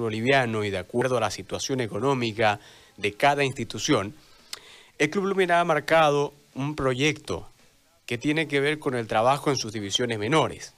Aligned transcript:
boliviano 0.00 0.64
y 0.64 0.70
de 0.70 0.78
acuerdo 0.78 1.16
a 1.16 1.20
la 1.20 1.30
situación 1.30 1.80
económica 1.80 2.60
de 2.96 3.12
cada 3.14 3.44
institución, 3.44 4.14
el 4.98 5.10
Club 5.10 5.24
Blooming 5.24 5.50
ha 5.50 5.64
marcado 5.64 6.32
un 6.54 6.76
proyecto 6.76 7.48
que 8.06 8.18
tiene 8.18 8.46
que 8.46 8.60
ver 8.60 8.78
con 8.78 8.94
el 8.94 9.06
trabajo 9.06 9.50
en 9.50 9.56
sus 9.56 9.72
divisiones 9.72 10.18
menores. 10.18 10.74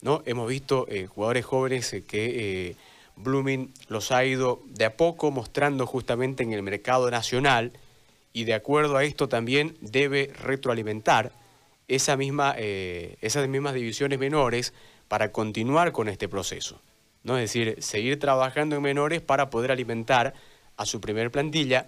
¿no? 0.00 0.22
Hemos 0.26 0.48
visto 0.48 0.86
eh, 0.88 1.06
jugadores 1.06 1.44
jóvenes 1.44 1.92
eh, 1.92 2.04
que 2.04 2.70
eh, 2.70 2.76
Blooming 3.16 3.72
los 3.88 4.12
ha 4.12 4.24
ido 4.24 4.62
de 4.66 4.84
a 4.84 4.96
poco 4.96 5.30
mostrando 5.30 5.86
justamente 5.86 6.44
en 6.44 6.52
el 6.52 6.62
mercado 6.62 7.10
nacional 7.10 7.72
y 8.32 8.44
de 8.44 8.54
acuerdo 8.54 8.96
a 8.96 9.04
esto 9.04 9.28
también 9.28 9.76
debe 9.80 10.32
retroalimentar 10.40 11.32
esa 11.88 12.16
misma, 12.16 12.54
esas 12.58 13.48
mismas 13.48 13.72
divisiones 13.72 14.18
menores 14.18 14.74
para 15.08 15.32
continuar 15.32 15.90
con 15.90 16.08
este 16.08 16.28
proceso. 16.28 16.78
¿No? 17.22 17.36
Es 17.36 17.52
decir, 17.52 17.76
seguir 17.82 18.18
trabajando 18.18 18.76
en 18.76 18.82
menores 18.82 19.20
para 19.20 19.50
poder 19.50 19.70
alimentar 19.70 20.34
a 20.76 20.86
su 20.86 21.00
primer 21.00 21.30
plantilla 21.30 21.86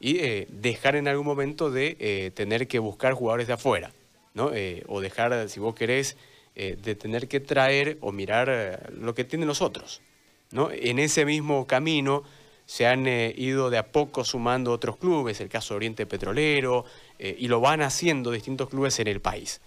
y 0.00 0.14
dejar 0.48 0.96
en 0.96 1.06
algún 1.06 1.26
momento 1.26 1.70
de 1.70 2.32
tener 2.34 2.66
que 2.66 2.80
buscar 2.80 3.14
jugadores 3.14 3.46
de 3.46 3.52
afuera. 3.52 3.92
¿no? 4.34 4.50
o 4.88 5.00
dejar, 5.00 5.48
si 5.48 5.60
vos 5.60 5.74
querés, 5.74 6.16
eh, 6.54 6.76
de 6.82 6.94
tener 6.94 7.28
que 7.28 7.40
traer 7.40 7.96
o 8.02 8.12
mirar 8.12 8.48
eh, 8.50 8.76
lo 9.00 9.14
que 9.14 9.24
tienen 9.24 9.48
los 9.48 9.62
otros. 9.62 10.02
¿no? 10.50 10.70
En 10.70 10.98
ese 10.98 11.24
mismo 11.24 11.66
camino 11.66 12.24
se 12.66 12.86
han 12.86 13.06
eh, 13.06 13.32
ido 13.38 13.70
de 13.70 13.78
a 13.78 13.86
poco 13.90 14.22
sumando 14.22 14.70
otros 14.70 14.98
clubes, 14.98 15.40
el 15.40 15.48
caso 15.48 15.74
Oriente 15.74 16.04
Petrolero, 16.04 16.84
y 17.18 17.46
lo 17.46 17.60
van 17.60 17.82
haciendo 17.82 18.32
distintos 18.32 18.68
clubes 18.68 18.98
en 18.98 19.06
el 19.06 19.20
país. 19.20 19.60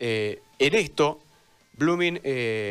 en 0.00 0.40
esto, 0.58 1.20
Blooming 1.74 2.20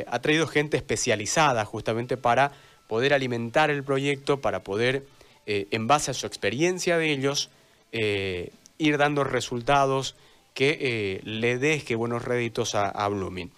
ha 0.08 0.20
traído 0.20 0.48
gente 0.48 0.78
especializada 0.78 1.66
justamente 1.66 2.18
para 2.18 2.52
poder 2.88 3.14
alimentar 3.14 3.70
el 3.70 3.84
proyecto, 3.84 4.42
para 4.42 4.64
poder, 4.64 5.06
en 5.46 5.88
base 5.88 6.12
a 6.12 6.14
su 6.14 6.28
experiencia 6.28 6.98
de 6.98 7.12
ellos, 7.12 7.50
ir 7.92 8.98
dando 8.98 9.24
resultados 9.24 10.16
que 10.54 10.78
eh, 10.82 11.22
le 11.24 11.58
deje 11.58 11.96
buenos 11.96 12.24
réditos 12.24 12.76
a, 12.76 13.08
Blooming. 13.08 13.52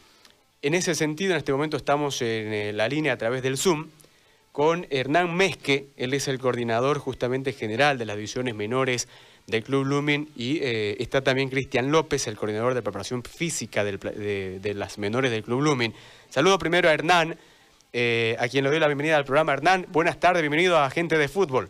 En 0.61 0.73
ese 0.73 0.95
sentido, 0.95 1.31
en 1.31 1.37
este 1.37 1.51
momento 1.51 1.77
estamos 1.77 2.21
en 2.21 2.53
eh, 2.53 2.73
la 2.73 2.87
línea 2.87 3.13
a 3.13 3.17
través 3.17 3.41
del 3.41 3.57
Zoom 3.57 3.87
con 4.51 4.85
Hernán 4.91 5.33
Mezque, 5.33 5.87
él 5.97 6.13
es 6.13 6.27
el 6.27 6.37
coordinador 6.37 6.99
justamente 6.99 7.53
general 7.53 7.97
de 7.97 8.05
las 8.05 8.17
divisiones 8.17 8.53
menores 8.53 9.07
del 9.47 9.63
Club 9.63 9.85
Blooming 9.85 10.29
y 10.35 10.59
eh, 10.61 10.95
está 10.99 11.21
también 11.21 11.49
Cristian 11.49 11.91
López, 11.91 12.27
el 12.27 12.37
coordinador 12.37 12.73
de 12.73 12.81
preparación 12.81 13.23
física 13.23 13.83
de, 13.83 14.73
las 14.75 14.97
menores 14.97 15.31
del 15.31 15.43
Club 15.43 15.59
Blooming. 15.59 15.93
Saludo 16.29 16.57
primero 16.57 16.89
a 16.89 16.93
Hernán, 16.93 17.31
a 17.31 18.47
quien 18.47 18.63
le 18.63 18.69
doy 18.69 18.79
la 18.79 18.87
bienvenida 18.87 19.17
al 19.17 19.25
programa. 19.25 19.53
Hernán, 19.53 19.85
buenas 19.91 20.19
tardes, 20.19 20.41
bienvenido 20.41 20.77
a 20.77 20.89
Gente 20.89 21.17
de 21.17 21.27
Fútbol. 21.27 21.69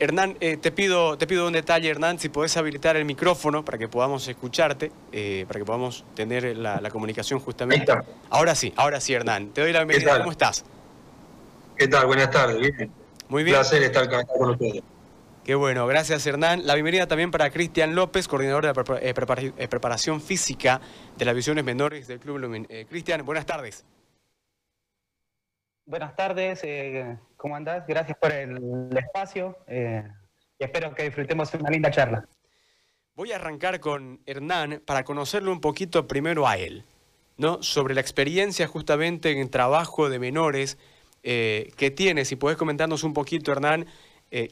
Hernán, 0.00 0.38
eh, 0.40 0.56
te, 0.56 0.72
pido, 0.72 1.18
te 1.18 1.26
pido 1.26 1.46
un 1.46 1.52
detalle, 1.52 1.90
Hernán, 1.90 2.18
si 2.18 2.30
podés 2.30 2.56
habilitar 2.56 2.96
el 2.96 3.04
micrófono 3.04 3.66
para 3.66 3.76
que 3.76 3.86
podamos 3.86 4.26
escucharte, 4.26 4.90
eh, 5.12 5.44
para 5.46 5.60
que 5.60 5.66
podamos 5.66 6.06
tener 6.14 6.56
la, 6.56 6.80
comunicación 6.90 7.38
justamente. 7.38 7.92
Ahora 8.30 8.54
sí, 8.54 8.72
ahora 8.76 8.98
sí, 8.98 9.12
Hernán. 9.12 9.50
Te 9.50 9.60
doy 9.60 9.74
la 9.74 9.84
bienvenida. 9.84 10.16
¿Cómo 10.18 10.30
estás? 10.30 10.64
¿Qué 11.76 11.86
tal? 11.86 12.06
Buenas 12.06 12.30
tardes. 12.30 12.58
Bien. 12.58 12.90
Muy 13.28 13.44
bien. 13.44 13.56
Un 13.56 13.60
placer 13.60 13.82
estar 13.82 14.04
acá 14.04 14.24
con 14.24 14.50
ustedes. 14.50 14.82
Qué 15.44 15.54
bueno, 15.54 15.86
gracias 15.86 16.26
Hernán. 16.26 16.66
La 16.66 16.74
bienvenida 16.74 17.06
también 17.06 17.30
para 17.30 17.50
Cristian 17.50 17.94
López, 17.94 18.26
coordinador 18.26 18.64
de 18.64 19.00
eh, 19.02 19.68
preparación 19.68 20.22
física 20.22 20.80
de 21.18 21.24
las 21.26 21.34
visiones 21.34 21.62
menores 21.62 22.08
del 22.08 22.20
Club 22.20 22.38
Lumin. 22.38 22.66
Cristian, 22.88 23.24
buenas 23.26 23.44
tardes. 23.44 23.84
Buenas 25.90 26.14
tardes, 26.14 26.60
eh, 26.62 27.18
¿cómo 27.36 27.56
andás? 27.56 27.84
Gracias 27.84 28.16
por 28.16 28.30
el 28.30 28.96
espacio 28.96 29.58
eh, 29.66 30.04
y 30.56 30.62
espero 30.62 30.94
que 30.94 31.02
disfrutemos 31.02 31.52
una 31.54 31.68
linda 31.68 31.90
charla. 31.90 32.28
Voy 33.16 33.32
a 33.32 33.36
arrancar 33.36 33.80
con 33.80 34.20
Hernán 34.24 34.84
para 34.86 35.02
conocerlo 35.02 35.50
un 35.50 35.60
poquito 35.60 36.06
primero 36.06 36.46
a 36.46 36.58
él, 36.58 36.84
¿no? 37.38 37.60
Sobre 37.64 37.94
la 37.94 38.00
experiencia 38.00 38.68
justamente 38.68 39.32
en 39.32 39.50
trabajo 39.50 40.08
de 40.08 40.20
menores 40.20 40.78
eh, 41.24 41.72
que 41.76 41.90
tiene. 41.90 42.24
Si 42.24 42.36
puedes 42.36 42.56
comentarnos 42.56 43.02
un 43.02 43.12
poquito, 43.12 43.50
Hernán, 43.50 43.86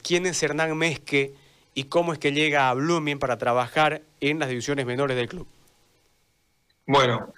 quién 0.02 0.26
es 0.26 0.42
Hernán 0.42 0.76
Mezque 0.76 1.34
y 1.72 1.84
cómo 1.84 2.12
es 2.12 2.18
que 2.18 2.32
llega 2.32 2.68
a 2.68 2.74
Blooming 2.74 3.20
para 3.20 3.38
trabajar 3.38 4.02
en 4.20 4.40
las 4.40 4.48
divisiones 4.48 4.86
menores 4.86 5.16
del 5.16 5.28
club. 5.28 5.46
Bueno, 6.84 7.32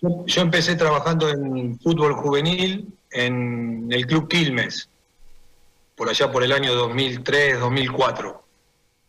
yo 0.00 0.42
empecé 0.42 0.76
trabajando 0.76 1.28
en 1.28 1.76
fútbol 1.80 2.12
juvenil 2.12 2.96
en 3.12 3.88
el 3.90 4.06
Club 4.06 4.28
Quilmes, 4.28 4.88
por 5.94 6.08
allá 6.08 6.30
por 6.32 6.42
el 6.42 6.52
año 6.52 6.74
2003, 6.74 7.60
2004. 7.60 8.44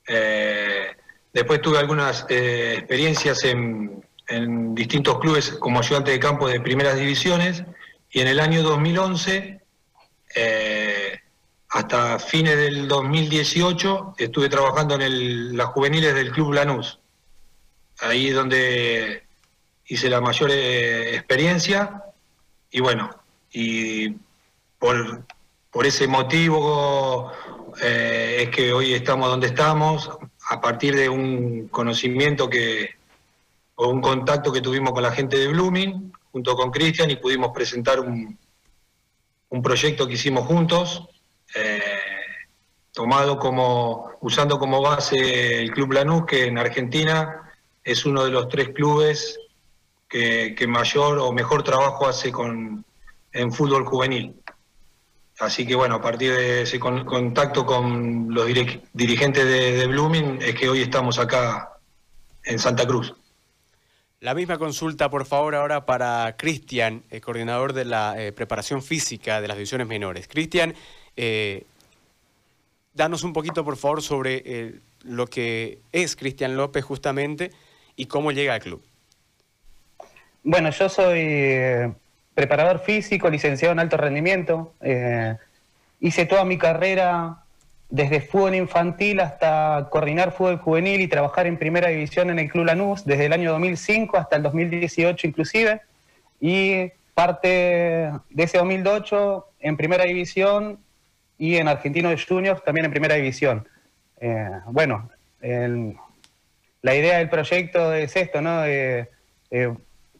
Eh, 0.08 0.88
después 1.32 1.62
tuve 1.62 1.80
algunas 1.80 2.26
eh, 2.30 2.76
experiencias 2.78 3.44
en, 3.44 4.04
distintos 4.74 5.20
clubes 5.20 5.52
como 5.52 5.80
ayudante 5.80 6.12
de 6.12 6.20
campo 6.20 6.48
de 6.48 6.60
primeras 6.60 6.96
divisiones 6.96 7.64
y 8.10 8.22
en 8.22 8.28
el 8.28 8.40
año 8.40 8.64
2011, 8.64 9.60
eh, 10.36 11.20
hasta 11.70 12.18
fines 12.20 12.56
del 12.56 12.88
2018, 12.88 14.16
estuve 14.18 14.50
trabajando 14.50 15.00
en 15.00 15.58
las 15.58 15.68
juveniles 15.68 16.16
del 16.16 16.32
Club 16.32 16.54
Lanús. 16.54 17.00
Ahí 18.00 18.30
es 18.30 18.36
donde 18.36 19.24
hice 19.86 20.10
la 20.10 20.22
mayor 20.22 20.52
experiencia 20.52 22.04
y 22.72 22.80
bueno, 22.80 23.23
y 23.54 24.16
por, 24.80 25.24
por 25.72 25.86
ese 25.86 26.08
motivo 26.08 27.32
eh, 27.82 28.40
es 28.42 28.50
que 28.50 28.74
hoy 28.74 28.94
estamos 28.94 29.30
donde 29.30 29.48
estamos, 29.48 30.10
a 30.50 30.60
partir 30.60 30.96
de 30.96 31.08
un 31.08 31.68
conocimiento 31.70 32.50
que, 32.50 32.90
o 33.76 33.88
un 33.88 34.02
contacto 34.02 34.52
que 34.52 34.62
tuvimos 34.62 34.92
con 34.92 35.04
la 35.04 35.12
gente 35.12 35.38
de 35.38 35.48
Blooming, 35.48 36.12
junto 36.32 36.56
con 36.56 36.72
Cristian, 36.72 37.12
y 37.12 37.16
pudimos 37.16 37.52
presentar 37.54 38.00
un, 38.00 38.38
un 39.50 39.62
proyecto 39.62 40.08
que 40.08 40.14
hicimos 40.14 40.46
juntos, 40.46 41.08
eh, 41.56 41.80
tomado 42.92 43.38
como, 43.38 44.12
usando 44.22 44.58
como 44.58 44.82
base 44.82 45.62
el 45.62 45.72
Club 45.72 45.94
Lanús, 45.94 46.26
que 46.26 46.48
en 46.48 46.58
Argentina 46.58 47.52
es 47.84 48.06
uno 48.06 48.26
de 48.26 48.32
los 48.32 48.50
tres 48.50 48.70
clubes 48.70 49.40
que, 50.10 50.56
que 50.56 50.68
mayor 50.68 51.20
o 51.20 51.32
mejor 51.32 51.64
trabajo 51.64 52.08
hace 52.08 52.32
con, 52.32 52.86
en 53.34 53.52
fútbol 53.52 53.86
juvenil. 53.86 54.36
Así 55.40 55.66
que 55.66 55.76
bueno, 55.76 55.96
a 55.96 56.02
partir 56.02 56.32
de 56.34 56.62
ese 56.62 56.80
contacto 56.80 57.66
con 57.66 58.34
los 58.34 58.46
dirigentes 58.94 59.46
de, 59.46 59.88
Blooming 59.88 60.40
es 60.42 60.56
que 60.56 60.70
hoy 60.70 60.82
estamos 60.82 61.18
acá 61.18 61.74
en 62.44 62.60
Santa 62.60 62.86
Cruz. 62.86 63.14
La 64.20 64.36
misma 64.36 64.58
consulta, 64.58 65.10
por 65.10 65.26
favor, 65.26 65.56
ahora 65.56 65.86
para 65.86 66.36
Cristian, 66.38 67.04
el 67.10 67.20
coordinador 67.20 67.74
de 67.74 67.84
la 67.84 68.16
eh, 68.18 68.32
preparación 68.32 68.82
física 68.82 69.42
de 69.42 69.48
las 69.50 69.58
divisiones 69.58 69.88
menores. 69.88 70.30
Cristian, 70.30 70.76
eh, 71.18 71.66
danos 72.94 73.24
un 73.24 73.34
poquito, 73.34 73.66
por 73.66 73.76
favor, 73.76 74.02
sobre 74.02 74.44
eh, 74.46 74.80
lo 75.04 75.28
que 75.28 75.80
es 75.92 76.16
Cristian 76.16 76.56
López 76.56 76.86
justamente 76.86 77.52
y 77.98 78.06
cómo 78.06 78.32
llega 78.32 78.54
al 78.54 78.62
club. 78.62 78.82
Bueno, 80.44 80.70
yo 80.70 80.88
soy 80.88 81.94
preparador 82.34 82.80
físico, 82.80 83.30
licenciado 83.30 83.74
en 83.74 83.80
alto 83.80 83.98
rendimiento. 83.98 84.74
Eh, 84.82 85.36
hice 86.00 86.26
toda 86.26 86.46
mi 86.46 86.58
carrera 86.58 87.38
desde 87.90 88.22
fútbol 88.22 88.56
infantil 88.56 89.20
hasta 89.20 89.88
coordinar 89.92 90.32
fútbol 90.32 90.58
juvenil 90.58 91.02
y 91.02 91.08
trabajar 91.08 91.46
en 91.46 91.58
primera 91.58 91.90
división 91.90 92.32
en 92.32 92.40
el 92.40 92.50
Club 92.50 92.66
Lanús 92.66 93.06
desde 93.06 93.28
el 93.28 93.34
año 93.34 93.52
2005 93.52 94.18
hasta 94.18 94.36
el 94.36 94.44
2018 94.44 95.28
inclusive. 95.28 95.82
Y 96.42 96.92
parte 97.14 98.12
de 98.30 98.44
ese 98.44 98.58
2008 98.58 99.48
en 99.60 99.78
primera 99.78 100.06
división 100.06 100.80
y 101.38 101.58
en 101.58 101.68
Argentino 101.68 102.10
de 102.10 102.18
Juniors 102.18 102.64
también 102.64 102.86
en 102.86 102.92
primera 102.92 103.16
división. 103.16 103.68
Eh, 104.20 104.50
bueno, 104.66 105.10
la 106.82 106.96
idea 106.96 107.18
del 107.20 107.30
proyecto 107.30 107.94
es 107.94 108.16
esto, 108.16 108.42
¿no? 108.42 108.64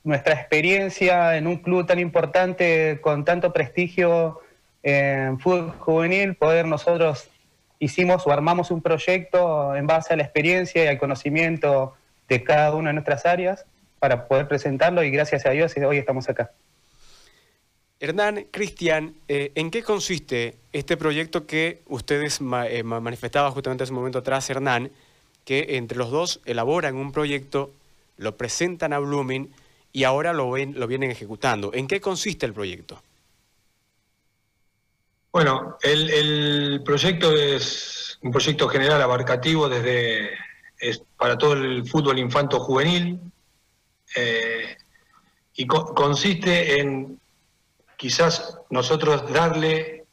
Nuestra 0.04 0.34
experiencia 0.34 1.38
en 1.38 1.48
un 1.48 1.58
club 1.58 1.86
tan 1.86 2.00
importante, 2.00 3.00
con 3.02 3.24
tanto 3.24 3.54
prestigio 3.54 4.42
en 4.82 5.40
fútbol 5.40 5.72
juvenil, 5.80 6.36
poder 6.36 6.66
nosotros 6.66 7.30
hicimos 7.80 8.28
o 8.28 8.32
armamos 8.32 8.72
un 8.72 8.82
proyecto 8.82 9.76
en 9.76 9.88
base 9.88 10.14
a 10.14 10.18
la 10.18 10.24
experiencia 10.24 10.84
y 10.84 10.88
al 10.88 10.98
conocimiento 10.98 11.94
de 12.28 12.44
cada 12.44 12.74
una 12.74 12.90
de 12.90 12.94
nuestras 12.94 13.26
áreas 13.26 13.66
para 14.00 14.28
poder 14.28 14.48
presentarlo 14.48 15.04
y 15.04 15.12
gracias 15.12 15.46
a 15.46 15.52
Dios 15.52 15.74
hoy 15.78 15.98
estamos 15.98 16.28
acá. 16.30 16.52
Hernán, 18.00 18.48
Cristian, 18.52 19.16
eh, 19.30 19.54
¿en 19.56 19.72
qué 19.72 19.82
consiste 19.82 20.56
este 20.74 20.98
proyecto 20.98 21.48
que 21.48 21.82
ustedes 21.88 22.42
eh, 22.68 22.84
manifestaban 22.84 23.52
justamente 23.54 23.84
hace 23.84 23.94
un 23.94 24.00
momento 24.00 24.20
atrás, 24.20 24.50
Hernán, 24.50 24.92
que 25.46 25.78
entre 25.78 25.98
los 25.98 26.12
dos 26.12 26.42
elaboran 26.44 26.96
un 26.96 27.14
proyecto 27.14 27.72
lo 28.18 28.36
presentan 28.36 28.92
a 28.92 29.00
Blooming 29.00 29.50
y 29.94 30.04
ahora 30.04 30.34
lo, 30.34 30.52
ven, 30.52 30.78
lo 30.78 30.88
vienen 30.88 31.12
ejecutando. 31.12 31.72
¿En 31.74 31.88
qué 31.88 32.02
consiste 32.02 32.48
el 32.48 32.54
proyecto? 32.54 33.02
Bueno, 35.32 35.78
el, 35.82 36.82
proyecto 36.84 37.34
es 37.36 38.18
un 38.22 38.32
proyecto 38.32 38.68
general 38.68 39.02
abarcativo 39.02 39.70
desde 39.70 40.32
para 41.18 41.38
todo 41.38 41.54
el 41.54 41.88
fútbol 41.88 42.20
infanto 42.20 42.60
juvenil 42.60 43.20
eh, 44.16 44.76
y 45.56 45.66
consiste 45.66 46.80
en 46.80 47.20
quizás 47.96 48.60
nosotros 48.70 49.32
darle 49.32 50.06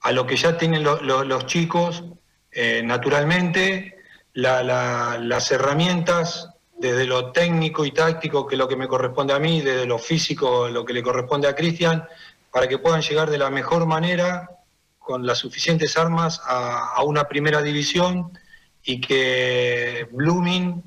a 0.00 0.10
lo 0.10 0.26
que 0.26 0.36
ya 0.36 0.58
tienen 0.58 0.82
los 0.82 1.46
chicos 1.46 2.02
eh, 2.50 2.82
naturalmente 2.84 3.98
las 4.32 5.50
herramientas 5.52 6.50
desde 6.78 7.06
lo 7.06 7.32
técnico 7.32 7.84
y 7.84 7.90
táctico, 7.90 8.46
que 8.46 8.54
es 8.54 8.58
lo 8.58 8.68
que 8.68 8.76
me 8.76 8.88
corresponde 8.88 9.32
a 9.32 9.38
mí, 9.38 9.60
desde 9.60 9.86
lo 9.86 9.98
físico, 9.98 10.68
lo 10.68 10.84
que 10.84 10.92
le 10.92 11.02
corresponde 11.02 11.48
a 11.48 11.54
Cristian, 11.54 12.06
para 12.50 12.68
que 12.68 12.78
puedan 12.78 13.00
llegar 13.00 13.30
de 13.30 13.38
la 13.38 13.50
mejor 13.50 13.86
manera, 13.86 14.50
con 14.98 15.24
las 15.24 15.38
suficientes 15.38 15.96
armas, 15.96 16.40
a, 16.44 17.02
una 17.04 17.24
primera 17.24 17.62
división 17.62 18.36
y 18.82 19.00
que 19.00 20.08
Blooming 20.10 20.82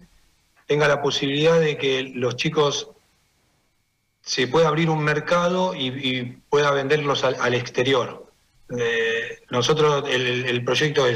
tenga 0.68 0.88
la 0.88 1.01
posibilidad 1.01 1.59
de 1.59 1.77
que 1.77 2.03
los 2.15 2.36
chicos 2.36 2.89
se 4.21 4.47
pueda 4.47 4.68
abrir 4.68 4.89
un 4.89 5.03
mercado 5.03 5.74
y, 5.74 6.38
pueda 6.50 6.71
venderlos 6.71 7.24
al, 7.24 7.53
exterior. 7.53 8.27
Eh, 8.77 9.39
nosotros, 9.50 10.03
el, 10.09 10.63
proyecto 10.63 11.07
eh, 11.07 11.15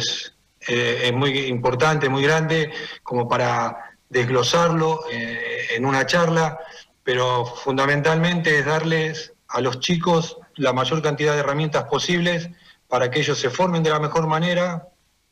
es 0.67 1.13
muy 1.13 1.37
importante, 1.39 2.09
muy 2.09 2.23
grande, 2.23 2.71
como 3.03 3.27
para 3.27 3.92
desglosarlo 4.13 5.05
eh, 5.11 5.65
en 5.75 5.85
una 5.85 6.05
charla, 6.05 6.59
pero 7.03 7.45
fundamentalmente 7.45 8.59
es 8.59 8.65
darles 8.65 9.33
a 9.49 9.59
los 9.59 9.79
chicos 9.79 10.37
la 10.55 10.71
mayor 10.71 11.01
cantidad 11.01 11.33
de 11.33 11.39
herramientas 11.39 11.85
posibles 11.85 12.49
para 12.87 13.09
que 13.09 13.19
ellos 13.19 13.39
se 13.39 13.49
formen 13.49 13.83
de 13.83 13.89
la 13.89 13.99
mejor 13.99 14.27
manera, 14.27 14.87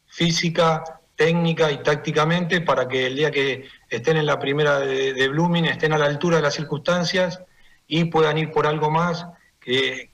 física, 0.08 0.84
técnica 1.16 1.72
y 1.72 1.84
tácticamente, 1.84 2.62
para 2.62 2.88
que 2.88 3.06
el 3.06 3.16
día 3.16 3.30
que 3.30 3.68
estén 3.88 4.18
en 4.18 4.26
la 4.26 4.40
primera 4.40 4.80
de, 4.80 5.30
Blooming 5.30 5.66
estén 5.66 5.94
a 5.94 5.98
la 6.00 6.08
altura 6.08 6.38
de 6.38 6.42
las 6.42 6.56
circunstancias 6.56 7.40
y 7.88 8.06
puedan 8.06 8.40
ir 8.40 8.52
por 8.52 8.66
algo 8.66 8.90
más 8.90 9.28
que, 9.60 10.10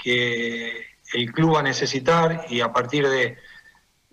el 1.13 1.31
club 1.31 1.55
va 1.55 1.61
a 1.61 1.63
necesitar 1.63 2.45
y 2.49 2.59
a 2.59 2.73
partir 2.73 3.07
de, 3.07 3.37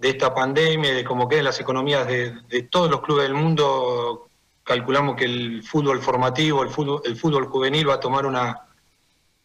esta 0.00 0.32
pandemia, 0.32 0.94
de 0.94 1.02
cómo 1.02 1.28
queden 1.28 1.44
las 1.44 1.58
economías 1.58 2.06
de, 2.06 2.34
de, 2.48 2.62
todos 2.62 2.88
los 2.88 3.00
clubes 3.00 3.24
del 3.24 3.34
mundo 3.34 4.28
calculamos 4.64 5.14
que 5.14 5.26
el 5.26 5.62
fútbol 5.62 6.00
formativo, 6.00 6.62
el 6.62 6.70
fútbol, 6.70 7.02
el 7.04 7.16
fútbol 7.16 7.46
juvenil 7.46 7.88
va 7.88 7.94
a 7.94 8.00
tomar 8.00 8.26
una 8.26 8.66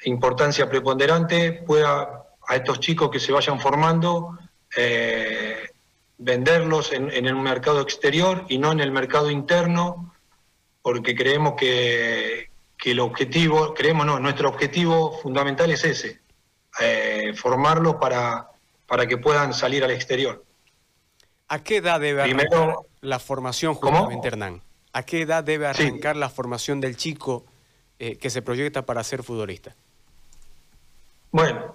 importancia 0.06 0.69
preponderante, 0.69 1.51
pueda 1.51 2.24
a 2.48 2.56
estos 2.56 2.80
chicos 2.80 3.12
que 3.12 3.19
se 3.19 3.31
vayan 3.31 3.60
formando 3.60 4.39
eh, 4.75 5.69
venderlos 6.18 6.92
en, 6.94 7.12
en, 7.12 7.27
el 7.27 7.36
mercado 7.36 7.81
exterior 7.81 8.45
y 8.50 8.57
no 8.57 8.71
en 8.71 8.80
el 8.80 8.92
mercado 8.92 9.30
interno, 9.30 10.13
porque 10.81 11.16
creemos 11.16 11.54
que, 11.56 12.50
el 12.86 13.00
objetivo, 13.01 13.74
creemos 13.74 14.06
no, 14.06 14.19
nuestro 14.19 14.50
objetivo 14.50 15.19
fundamental 15.21 15.69
es 15.69 15.83
ese, 15.83 16.21
eh, 16.80 17.33
formarlos 17.36 17.95
para, 17.95 18.50
para 18.88 19.06
que 19.06 19.18
puedan 19.18 19.54
salir 19.54 19.83
al 19.83 19.92
exterior. 19.92 20.44
¿A 21.50 21.62
qué 21.62 21.77
edad 21.77 22.00
debe 22.00 22.24
Primero, 22.24 22.88
la 23.01 23.19
formación 23.19 23.75
justamente, 23.75 24.27
Hernán? 24.27 24.62
¿A 24.91 25.03
qué 25.03 25.21
edad 25.21 25.44
debe 25.44 25.68
arrancar 25.68 26.15
la 26.15 26.30
formación 26.30 26.81
del 26.81 26.97
chico 26.97 27.45
eh, 28.00 28.18
que 28.18 28.30
se 28.30 28.41
proyecta 28.41 28.86
para 28.86 29.03
ser 29.03 29.24
futbolista? 29.24 29.75
Bueno, 31.31 31.71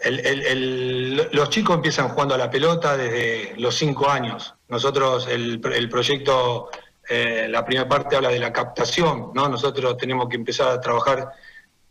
los 1.33 1.51
chicos 1.51 1.77
empiezan 1.77 2.09
jugando 2.09 2.35
a 2.35 2.39
la 2.39 2.51
pelota 2.51 2.97
desde 2.97 3.55
los 3.57 3.77
cinco 3.77 4.11
años. 4.11 4.53
Nosotros, 4.69 5.29
el, 5.29 5.61
proyecto, 5.61 6.71
eh, 7.09 7.47
la 7.49 7.65
primera 7.65 7.89
parte 7.89 8.17
habla 8.17 8.31
de 8.31 8.41
la 8.41 8.53
captación, 8.53 9.31
¿no? 9.33 9.49
Nosotros 9.49 9.97
tenemos 9.97 10.29
que 10.29 10.35
empezar 10.35 10.71
a 10.71 10.81
trabajar 10.81 11.31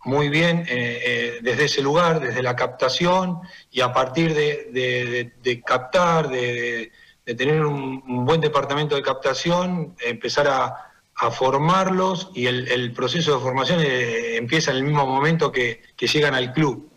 muy 0.03 0.27
bien 0.27 0.65
eh, 0.67 1.39
desde 1.41 1.63
ese 1.63 1.81
lugar, 1.81 2.19
desde 2.19 2.43
la 2.43 2.53
captación, 2.53 3.39
y 3.71 3.79
a 3.79 3.93
partir 3.93 4.33
de, 4.33 5.63
captar, 5.65 6.27
de, 6.27 6.91
tener 7.23 7.65
un, 7.65 8.25
buen 8.25 8.41
departamento 8.41 8.95
de 8.95 9.01
captación, 9.01 9.95
empezar 10.01 10.49
a, 10.49 10.92
a 11.23 11.31
formarlos 11.31 12.29
y 12.33 12.47
el, 12.47 12.91
proceso 12.91 13.35
de 13.35 13.41
formación 13.41 13.79
eh, 13.81 14.35
empieza 14.35 14.71
en 14.71 14.77
el 14.77 14.83
mismo 14.83 15.05
momento 15.05 15.51
que, 15.51 15.81
llegan 15.97 16.35
al 16.35 16.51
club, 16.51 16.89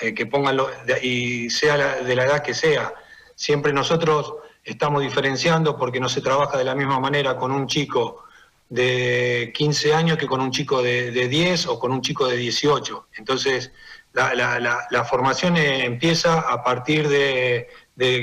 eh, 0.00 0.14
que 0.14 0.26
pongan 0.26 0.56
y 1.02 1.50
sea 1.50 1.96
de 1.96 2.14
la 2.14 2.24
edad 2.24 2.42
que 2.42 2.54
sea. 2.54 2.94
Siempre 3.34 3.72
nosotros 3.72 4.34
estamos 4.64 5.02
diferenciando 5.02 5.76
porque 5.76 5.98
no 5.98 6.08
se 6.08 6.20
trabaja 6.20 6.56
de 6.56 6.64
la 6.64 6.76
misma 6.76 7.00
manera 7.00 7.36
con 7.36 7.50
un 7.50 7.66
chico 7.66 8.22
de 8.68 9.50
15 9.52 9.94
años 9.94 10.16
que 10.16 10.28
con 10.28 10.40
un 10.40 10.52
chico 10.52 10.80
de, 10.80 11.10
10 11.10 11.66
o 11.66 11.80
con 11.80 11.90
un 11.90 12.02
chico 12.02 12.28
de 12.28 12.36
18. 12.36 13.08
Entonces, 13.18 13.72
la, 14.12 15.04
formación 15.10 15.56
eh, 15.56 15.84
empieza 15.84 16.38
a 16.38 16.62
partir 16.62 17.08
de, 17.08 17.68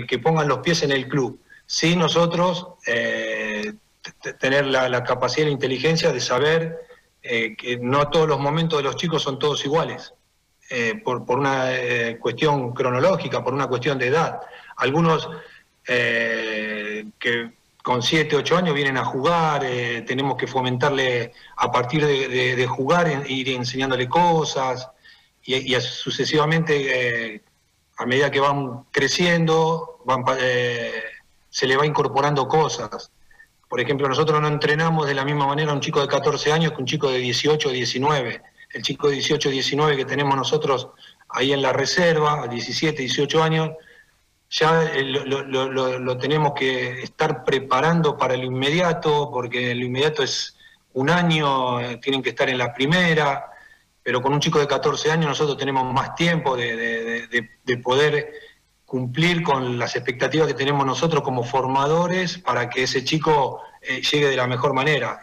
que 0.07 0.19
pongan 0.19 0.47
los 0.47 0.59
pies 0.59 0.83
en 0.83 0.91
el 0.91 1.09
club. 1.09 1.41
Sí, 1.65 1.97
nosotros 1.97 2.69
tener 4.19 4.66
la, 4.66 5.04
capacidad 5.04 5.44
y 5.44 5.50
la 5.50 5.54
inteligencia 5.54 6.12
de 6.12 6.19
saber 6.19 6.80
eh, 7.21 7.56
que 7.56 7.77
no 7.77 8.10
todos 8.10 8.27
los 8.27 8.39
momentos 8.39 8.80
de 8.80 8.83
los 8.83 8.95
chicos 8.95 9.24
son 9.24 9.39
todos 9.39 9.63
iguales, 9.66 10.13
eh, 10.69 11.01
por, 11.04 11.21
una 11.30 11.74
eh, 11.74 12.18
cuestión 12.19 12.74
cronológica, 12.74 13.44
por 13.44 13.54
una 13.54 13.68
cuestión 13.68 13.98
de 13.98 14.07
edad. 14.07 14.42
Algunos 14.77 15.30
que 15.86 17.51
con 17.81 18.04
7, 18.04 18.36
8 18.36 18.57
años 18.57 18.75
vienen 18.75 18.98
a 18.98 19.06
jugar, 19.06 19.62
tenemos 20.06 20.38
que 20.38 20.45
fomentarle 20.45 21.33
a 21.57 21.72
partir 21.72 22.06
de, 22.06 22.68
jugar, 22.68 23.24
ir 23.27 23.50
enseñándole 23.50 24.07
cosas 24.07 24.88
y, 25.42 25.74
sucesivamente, 25.81 27.42
a 27.98 28.06
medida 28.06 28.30
que 28.30 28.39
van 28.39 28.83
creciendo, 28.92 30.00
van, 30.06 30.24
se 31.50 31.65
le 31.65 31.75
va 31.75 31.88
incorporando 31.88 32.48
cosas. 32.48 33.12
Por 33.69 33.80
ejemplo, 33.80 34.10
nosotros 34.10 34.42
no 34.42 34.48
entrenamos 34.48 35.07
de 35.07 35.13
la 35.13 35.24
misma 35.24 35.45
manera 35.45 35.71
a 35.71 35.75
un 35.75 35.80
chico 35.80 36.01
de 36.01 36.07
14 36.07 36.51
años 36.51 36.71
que 36.71 36.80
un 36.80 36.88
chico 36.88 37.12
de 37.12 37.19
18 37.19 37.69
o 37.69 37.71
19. 37.71 38.42
El 38.74 38.81
chico 38.81 39.07
de 39.07 39.13
18 39.13 39.48
o 39.48 39.51
19 39.51 39.96
que 39.96 40.05
tenemos 40.05 40.36
nosotros 40.36 40.89
ahí 41.29 41.53
en 41.53 41.62
la 41.62 41.72
reserva, 41.72 42.43
a 42.43 42.48
17, 42.48 43.00
18 43.00 43.43
años, 43.43 43.70
ya 44.50 44.86
eh, 44.86 45.03
lo, 45.03 46.17
tenemos 46.17 46.53
que 46.53 47.03
estar 47.03 47.43
preparando 47.43 48.17
para 48.17 48.36
lo 48.36 48.46
inmediato, 48.46 49.29
porque 49.32 49.75
lo 49.75 49.86
inmediato 49.86 50.24
es 50.24 50.58
un 50.93 51.12
año, 51.12 51.79
eh, 51.79 51.98
tienen 51.98 52.24
que 52.24 52.29
estar 52.29 52.50
en 52.50 52.58
la 52.58 52.74
primera, 52.74 53.51
pero 54.01 54.20
con 54.20 54.34
un 54.34 54.39
chico 54.39 54.58
de 54.58 54.65
14 54.65 55.12
años 55.12 55.27
nosotros 55.27 55.55
tenemos 55.58 55.93
más 55.93 56.15
tiempo 56.15 56.58
de, 56.58 57.27
de 57.63 57.77
poder 57.77 58.49
cumplir 58.89 59.43
con 59.43 59.77
las 59.77 59.96
expectativas 59.96 60.48
que 60.48 60.55
tenemos 60.55 60.84
nosotros 60.84 61.22
como 61.22 61.43
formadores 61.43 62.39
para 62.39 62.69
que 62.72 62.84
ese 62.84 63.03
chico 63.03 63.62
eh, 63.84 64.01
llegue 64.01 64.27
de 64.29 64.36
la 64.36 64.48
mejor 64.48 64.74
manera. 64.74 65.19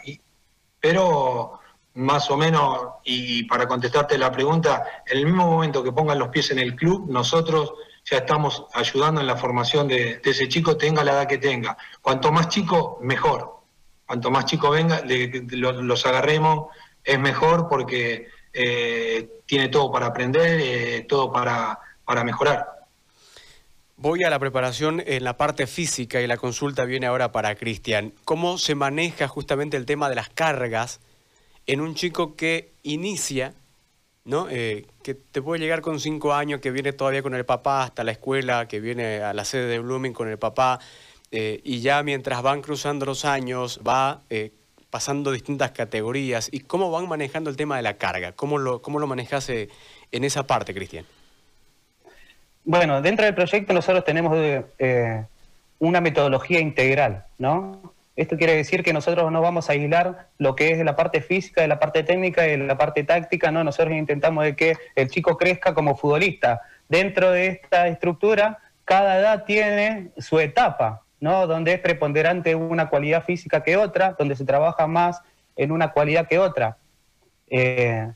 pero 0.80 1.58
más 1.94 2.30
o 2.30 2.36
menos, 2.36 2.78
y 3.04 3.44
para 3.44 3.66
contestarte 3.66 4.18
la 4.18 4.30
pregunta, 4.30 4.84
en 5.06 5.18
el 5.18 5.24
mismo 5.24 5.46
momento 5.50 5.82
que 5.82 5.92
pongan 5.92 6.18
los 6.18 6.28
pies 6.28 6.50
en 6.50 6.58
el 6.58 6.76
club, 6.76 7.10
nosotros 7.10 7.72
ya 8.04 8.18
estamos 8.18 8.66
ayudando 8.74 9.20
en 9.20 9.26
la 9.26 9.36
formación 9.36 9.88
de, 9.88 10.20
ese 10.22 10.46
chico, 10.46 10.76
tenga 10.76 11.02
la 11.02 11.12
edad 11.12 11.26
que 11.26 11.38
tenga. 11.38 11.76
Cuanto 12.02 12.30
más 12.30 12.48
chico, 12.48 12.98
mejor. 13.02 13.62
Cuanto 14.06 14.30
más 14.30 14.44
chico 14.44 14.70
venga, 14.70 15.02
los 15.06 16.06
agarremos, 16.06 16.66
es 17.02 17.18
mejor 17.18 17.66
porque 17.68 18.28
eh, 18.52 19.40
tiene 19.46 19.68
todo 19.68 19.90
para 19.90 20.06
aprender, 20.06 20.60
eh, 20.62 21.06
todo 21.08 21.32
para, 21.32 21.80
para 22.04 22.22
mejorar. 22.22 22.75
Voy 23.98 24.24
a 24.24 24.30
la 24.30 24.38
preparación 24.38 25.02
en 25.06 25.24
la 25.24 25.38
parte 25.38 25.66
física 25.66 26.20
y 26.20 26.26
la 26.26 26.36
consulta 26.36 26.84
viene 26.84 27.06
ahora 27.06 27.32
para 27.32 27.54
Cristian. 27.54 28.12
¿Cómo 28.26 28.58
se 28.58 28.74
maneja 28.74 29.26
justamente 29.26 29.78
el 29.78 29.86
tema 29.86 30.10
de 30.10 30.14
las 30.14 30.28
cargas 30.28 31.00
en 31.66 31.80
un 31.80 31.94
chico 31.94 32.36
que 32.36 32.74
inicia, 32.82 33.54
¿no? 34.26 34.48
Eh, 34.50 34.84
que 35.02 35.14
te 35.14 35.40
puede 35.40 35.60
llegar 35.60 35.80
con 35.80 35.98
cinco 35.98 36.34
años, 36.34 36.60
que 36.60 36.72
viene 36.72 36.92
todavía 36.92 37.22
con 37.22 37.34
el 37.34 37.46
papá 37.46 37.84
hasta 37.84 38.04
la 38.04 38.12
escuela, 38.12 38.68
que 38.68 38.80
viene 38.80 39.22
a 39.22 39.32
la 39.32 39.46
sede 39.46 39.66
de 39.66 39.78
Blooming 39.78 40.12
con 40.12 40.28
el 40.28 40.38
papá, 40.38 40.78
eh, 41.30 41.62
y 41.64 41.80
ya 41.80 42.02
mientras 42.02 42.42
van 42.42 42.60
cruzando 42.60 43.06
los 43.06 43.24
años 43.24 43.80
va 43.84 44.24
eh, 44.28 44.52
pasando 44.90 45.32
distintas 45.32 45.70
categorías. 45.70 46.50
¿Y 46.52 46.60
cómo 46.60 46.90
van 46.90 47.08
manejando 47.08 47.48
el 47.48 47.56
tema 47.56 47.78
de 47.78 47.82
la 47.82 47.96
carga? 47.96 48.32
¿Cómo 48.32 48.58
lo, 48.58 48.82
cómo 48.82 48.98
lo 48.98 49.06
manejas 49.06 49.48
en 49.48 49.70
esa 50.12 50.46
parte, 50.46 50.74
Cristian? 50.74 51.06
Bueno, 52.66 53.00
dentro 53.00 53.24
del 53.24 53.34
proyecto 53.36 53.72
nosotros 53.72 54.04
tenemos 54.04 54.36
eh, 54.80 55.24
una 55.78 56.00
metodología 56.00 56.58
integral, 56.58 57.24
¿no? 57.38 57.94
Esto 58.16 58.36
quiere 58.36 58.56
decir 58.56 58.82
que 58.82 58.92
nosotros 58.92 59.30
no 59.30 59.40
vamos 59.40 59.70
a 59.70 59.74
aislar 59.74 60.30
lo 60.38 60.56
que 60.56 60.72
es 60.72 60.84
la 60.84 60.96
parte 60.96 61.20
física, 61.20 61.60
de 61.60 61.68
la 61.68 61.78
parte 61.78 62.02
técnica, 62.02 62.42
de 62.42 62.58
la 62.58 62.76
parte 62.76 63.04
táctica, 63.04 63.52
no, 63.52 63.62
nosotros 63.62 63.94
intentamos 63.94 64.42
de 64.42 64.56
que 64.56 64.74
el 64.96 65.08
chico 65.08 65.38
crezca 65.38 65.74
como 65.74 65.96
futbolista. 65.96 66.60
Dentro 66.88 67.30
de 67.30 67.46
esta 67.46 67.86
estructura, 67.86 68.58
cada 68.84 69.20
edad 69.20 69.44
tiene 69.44 70.10
su 70.18 70.40
etapa, 70.40 71.02
¿no? 71.20 71.46
Donde 71.46 71.72
es 71.72 71.78
preponderante 71.78 72.56
una 72.56 72.88
cualidad 72.88 73.22
física 73.22 73.62
que 73.62 73.76
otra, 73.76 74.16
donde 74.18 74.34
se 74.34 74.44
trabaja 74.44 74.88
más 74.88 75.22
en 75.54 75.70
una 75.70 75.92
cualidad 75.92 76.26
que 76.26 76.40
otra. 76.40 76.78
Eh, 77.48 78.10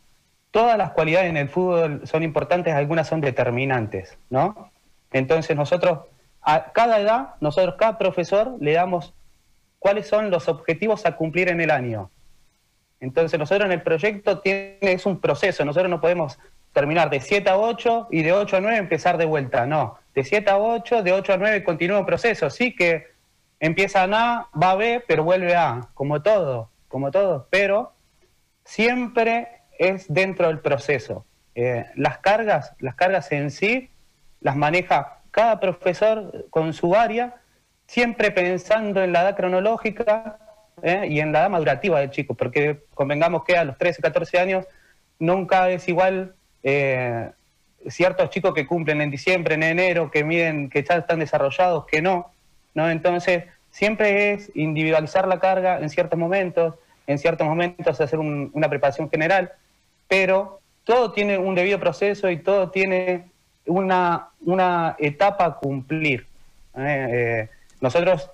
todas 0.51 0.77
las 0.77 0.91
cualidades 0.93 1.31
en 1.31 1.37
el 1.37 1.49
fútbol 1.49 2.03
son 2.05 2.23
importantes, 2.23 2.75
algunas 2.75 3.09
son 3.09 3.21
determinantes, 3.21 4.19
¿no? 4.31 4.71
Entonces 5.13 5.57
nosotros, 5.57 6.01
a 6.43 6.73
cada 6.73 7.01
edad, 7.01 7.35
nosotros, 7.41 7.77
cada 7.79 7.99
profesor, 7.99 8.57
le 8.61 8.73
damos 8.73 9.15
cuáles 9.79 10.09
son 10.09 10.31
los 10.31 10.49
objetivos 10.49 11.07
a 11.07 11.17
cumplir 11.17 11.49
en 11.49 11.61
el 11.61 11.71
año. 11.71 12.11
Entonces 13.01 13.39
nosotros 13.39 13.67
en 13.67 13.73
el 13.73 13.83
proyecto 13.83 14.41
tiene, 14.41 14.79
es 14.81 15.07
un 15.07 15.21
proceso, 15.21 15.65
nosotros 15.65 15.91
no 15.91 16.01
podemos 16.01 16.39
terminar 16.73 17.11
de 17.11 17.21
7 17.21 17.49
a 17.51 17.57
8 17.57 18.09
y 18.11 18.23
de 18.23 18.33
8 18.33 18.57
a 18.57 18.61
9 18.61 18.77
empezar 18.77 19.17
de 19.17 19.25
vuelta, 19.25 19.67
no, 19.67 19.99
de 20.15 20.23
7 20.23 20.51
a 20.51 20.59
8, 20.59 21.03
de 21.03 21.13
8 21.13 21.33
a 21.33 21.37
9 21.37 21.65
continúa 21.65 22.01
el 22.01 22.05
proceso, 22.05 22.51
sí 22.51 22.75
que 22.75 23.07
empieza 23.59 24.05
en 24.05 24.15
A, 24.15 24.49
va 24.61 24.73
a 24.73 24.77
B, 24.77 25.03
pero 25.07 25.25
vuelve 25.25 25.55
a 25.55 25.71
A, 25.71 25.89
como 25.95 26.23
todo, 26.23 26.71
como 26.89 27.11
todo, 27.11 27.49
pero 27.51 27.93
siempre 28.65 29.60
es 29.81 30.13
dentro 30.13 30.47
del 30.47 30.61
proceso. 30.61 31.25
Eh, 31.55 31.87
las 31.97 32.19
cargas, 32.19 32.75
las 32.81 32.95
cargas 32.95 33.33
en 33.33 33.51
sí, 33.51 33.91
las 34.41 34.55
maneja 34.55 35.23
cada 35.31 35.59
profesor 35.59 36.47
con 36.51 36.73
su 36.75 36.95
área 36.95 37.37
siempre 37.87 38.31
pensando 38.31 39.03
en 39.03 39.13
la 39.13 39.23
edad 39.23 39.37
cronológica 39.37 40.39
¿eh? 40.83 41.07
y 41.09 41.21
en 41.21 41.33
la 41.33 41.41
edad 41.41 41.51
madurativa 41.51 41.99
del 41.99 42.11
chico, 42.11 42.35
porque 42.35 42.85
convengamos 42.95 43.43
que 43.45 43.57
a 43.57 43.65
los 43.65 43.79
13, 43.79 44.03
14 44.03 44.39
años 44.39 44.67
nunca 45.19 45.71
es 45.71 45.89
igual 45.89 46.35
eh, 46.63 47.31
ciertos 47.89 48.29
chicos 48.31 48.53
que 48.53 48.67
cumplen 48.67 49.01
en 49.01 49.11
diciembre, 49.11 49.55
en 49.55 49.63
enero, 49.63 50.11
que 50.11 50.25
miden, 50.25 50.69
que 50.69 50.85
ya 50.85 50.99
están 50.99 51.21
desarrollados, 51.21 51.87
que 51.87 52.03
no, 52.03 52.31
¿no? 52.75 52.91
Entonces, 52.91 53.45
siempre 53.71 54.33
es 54.33 54.53
individualizar 54.55 55.27
la 55.27 55.41
carga 55.41 55.81
en 55.81 55.89
ciertos 55.89 56.19
momentos, 56.19 56.75
en 57.07 57.19
ciertos 57.19 57.47
momentos 57.47 58.01
hacer 58.01 58.19
una 58.19 58.69
preparación 58.69 59.11
general, 59.11 59.53
pero 60.11 60.61
todo 60.85 61.13
tiene 61.13 61.39
un 61.39 61.55
debido 61.55 61.79
proceso 61.79 62.29
y 62.29 62.39
todo 62.39 62.71
tiene 62.71 63.31
una, 63.65 64.31
una 64.41 64.97
etapa 64.99 65.45
a 65.47 65.55
cumplir. 65.55 66.27
¿eh? 66.77 67.49
Nosotros 67.81 68.29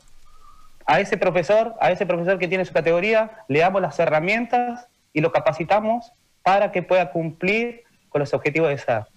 a 0.87 1.00
ese 1.00 1.18
profesor, 1.18 1.75
a 1.80 1.90
ese 1.90 2.06
profesor 2.06 2.38
que 2.38 2.49
tiene 2.49 2.64
su 2.64 2.73
categoría, 2.73 3.45
le 3.49 3.59
damos 3.59 3.83
las 3.83 3.99
herramientas 3.99 4.88
y 5.12 5.21
lo 5.21 5.33
capacitamos 5.33 6.12
para 6.42 6.73
que 6.73 6.83
pueda 6.83 7.11
cumplir 7.11 7.83
con 8.09 8.21
los 8.21 8.33
objetivos 8.33 8.68
de 8.68 8.75
esa. 8.76 9.09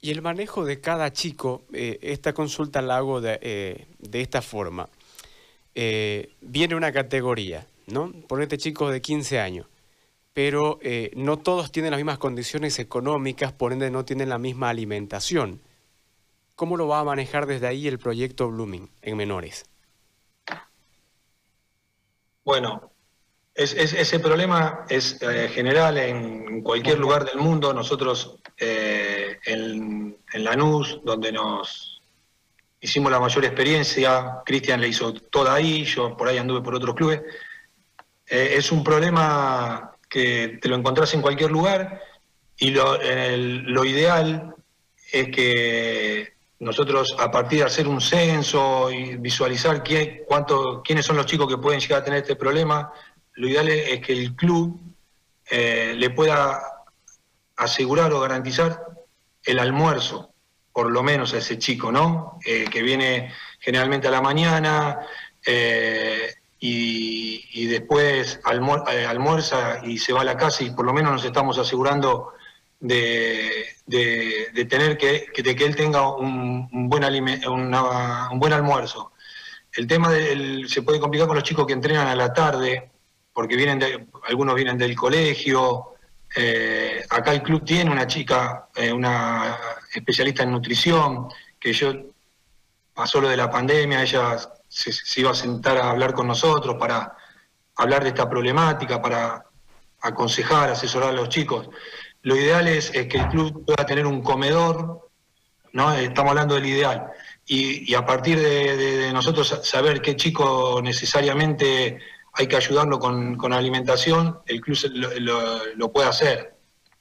Y 0.00 0.12
el 0.12 0.22
manejo 0.22 0.64
de 0.64 0.80
cada 0.80 1.12
chico, 1.12 1.62
eh, 1.72 1.98
esta 2.02 2.32
consulta 2.32 2.82
la 2.82 2.98
hago 2.98 3.20
de, 3.20 3.38
eh, 3.42 3.86
esta 4.12 4.42
forma. 4.42 4.88
Eh, 5.74 6.30
viene 6.40 6.76
una 6.76 6.92
categoría, 6.92 7.66
¿no? 7.86 8.12
Ponete 8.28 8.58
chicos 8.58 8.92
de 8.92 9.00
15 9.00 9.40
años, 9.40 9.66
pero 10.38 10.78
no 11.16 11.40
todos 11.40 11.72
tienen 11.72 11.90
las 11.90 11.98
mismas 11.98 12.18
condiciones 12.18 12.78
económicas, 12.78 13.50
por 13.52 13.72
ende 13.72 13.90
no 13.90 14.04
tienen 14.04 14.28
la 14.28 14.38
misma 14.38 14.68
alimentación. 14.68 15.60
¿Cómo 16.54 16.76
lo 16.76 16.86
va 16.86 17.00
a 17.00 17.04
manejar 17.04 17.46
desde 17.46 17.66
ahí 17.66 17.88
el 17.88 17.98
proyecto 17.98 18.48
Blooming 18.48 18.88
en 19.02 19.16
menores? 19.16 19.66
Bueno, 22.44 22.92
ese 23.52 24.20
problema 24.20 24.84
es 24.88 25.20
eh, 25.22 25.48
general 25.52 25.98
en 25.98 26.62
cualquier 26.62 27.00
lugar 27.00 27.24
del 27.24 27.38
mundo. 27.38 27.74
Nosotros 27.74 28.38
eh, 28.56 29.38
en, 29.44 30.18
Lanús, 30.34 31.00
donde 31.04 31.32
nos 31.32 32.00
hicimos 32.80 33.10
la 33.10 33.18
mayor 33.18 33.44
experiencia, 33.44 34.38
Cristian 34.46 34.80
le 34.80 34.86
hizo 34.86 35.14
toda 35.14 35.54
ahí, 35.54 35.84
yo 35.84 36.16
por 36.16 36.28
ahí 36.28 36.38
anduve 36.38 36.60
por 36.60 36.76
otros 36.76 36.94
clubes. 36.94 37.22
Eh, 38.28 38.54
es 38.56 38.70
un 38.70 38.84
problema 38.84 39.97
que 40.08 40.58
te 40.60 40.68
lo 40.68 40.76
encontrás 40.76 41.12
en 41.14 41.22
cualquier 41.22 41.50
lugar 41.50 42.02
y 42.56 42.70
lo 42.70 43.84
ideal 43.84 44.54
es 45.12 45.28
que 45.28 46.32
nosotros, 46.60 47.14
a 47.18 47.30
partir 47.30 47.60
de 47.60 47.66
hacer 47.66 47.86
un 47.86 48.00
censo 48.00 48.90
y 48.90 49.16
visualizar 49.16 49.82
quién, 49.82 50.22
quiénes 50.84 51.06
son 51.06 51.16
los 51.16 51.26
chicos 51.26 51.48
que 51.48 51.58
pueden 51.58 51.80
llegar 51.80 52.00
a 52.00 52.04
tener 52.04 52.22
este 52.22 52.36
problema, 52.36 52.92
lo 53.34 53.48
ideal 53.48 53.68
es 53.68 54.00
que 54.00 54.12
el 54.12 54.34
club 54.34 54.80
eh, 55.48 55.94
le 55.96 56.10
pueda 56.10 56.60
asegurar 57.56 58.12
o 58.12 58.20
garantizar 58.20 58.84
el 59.44 59.58
almuerzo, 59.60 60.32
por 60.72 60.90
lo 60.90 61.02
menos 61.02 61.32
a 61.32 61.38
ese 61.38 61.58
chico, 61.58 61.92
¿no? 61.92 62.38
Eh, 62.44 62.66
que 62.70 62.82
viene 62.82 63.32
generalmente 63.60 64.08
a 64.08 64.10
la 64.10 64.20
mañana 64.20 64.98
eh, 65.46 66.34
y, 66.60 67.66
después 67.66 68.40
almuerza 68.44 69.80
y 69.84 69.98
se 69.98 70.12
va 70.12 70.22
a 70.22 70.24
la 70.24 70.36
casa 70.36 70.64
y 70.64 70.70
por 70.70 70.84
lo 70.84 70.92
menos 70.92 71.12
nos 71.12 71.24
estamos 71.24 71.58
asegurando 71.58 72.32
de, 72.80 73.66
tener 74.68 74.96
que, 74.96 75.26
de 75.36 75.56
que 75.56 75.64
él 75.64 75.76
tenga 75.76 76.16
un, 76.16 76.88
buen 76.88 77.04
un 77.04 78.38
buen 78.38 78.52
almuerzo. 78.52 79.12
El 79.72 79.86
tema 79.86 80.10
se 80.66 80.82
puede 80.82 81.00
complicar 81.00 81.28
con 81.28 81.36
los 81.36 81.44
chicos 81.44 81.66
que 81.66 81.72
entrenan 81.72 82.08
a 82.08 82.16
la 82.16 82.32
tarde, 82.32 82.90
porque 83.32 83.56
vienen 83.56 83.78
de, 83.78 84.06
algunos 84.28 84.54
vienen 84.54 84.78
del 84.78 84.96
colegio. 84.96 85.94
Eh, 86.34 87.04
acá 87.08 87.32
el 87.32 87.42
club 87.42 87.64
tiene 87.64 87.90
una 87.90 88.06
chica, 88.06 88.68
eh, 88.74 88.92
una 88.92 89.56
especialista 89.94 90.42
en 90.42 90.50
nutrición, 90.50 91.28
que 91.60 91.72
yo 91.72 91.92
pasó 92.92 93.20
lo 93.20 93.28
de 93.28 93.36
la 93.36 93.50
pandemia, 93.50 94.02
ella 94.02 94.36
se, 94.68 95.20
iba 95.20 95.30
a 95.30 95.34
sentar 95.34 95.78
a 95.78 95.90
hablar 95.90 96.12
con 96.12 96.26
nosotros 96.26 96.76
para 96.78 97.16
hablar 97.76 98.02
de 98.02 98.10
esta 98.10 98.28
problemática, 98.28 99.00
para 99.00 99.44
aconsejar, 100.00 100.70
asesorar 100.70 101.10
a 101.10 101.12
los 101.12 101.28
chicos. 101.28 101.68
Lo 102.22 102.36
ideal 102.36 102.68
es, 102.68 102.90
que 102.90 103.18
el 103.18 103.28
club 103.28 103.64
pueda 103.64 103.86
tener 103.86 104.06
un 104.06 104.22
comedor, 104.22 105.08
¿no? 105.72 105.92
Estamos 105.94 106.30
hablando 106.30 106.54
del 106.54 106.66
ideal. 106.66 107.10
Y, 107.46 107.94
a 107.94 108.04
partir 108.04 108.38
de, 108.38 109.10
nosotros 109.12 109.60
saber 109.62 110.02
qué 110.02 110.16
chico 110.16 110.80
necesariamente 110.82 111.98
hay 112.34 112.46
que 112.46 112.56
ayudarlo 112.56 112.98
con, 112.98 113.52
alimentación, 113.52 114.40
el 114.46 114.60
club 114.60 114.78
lo, 115.76 115.92
puede 115.92 116.08
hacer. 116.08 116.54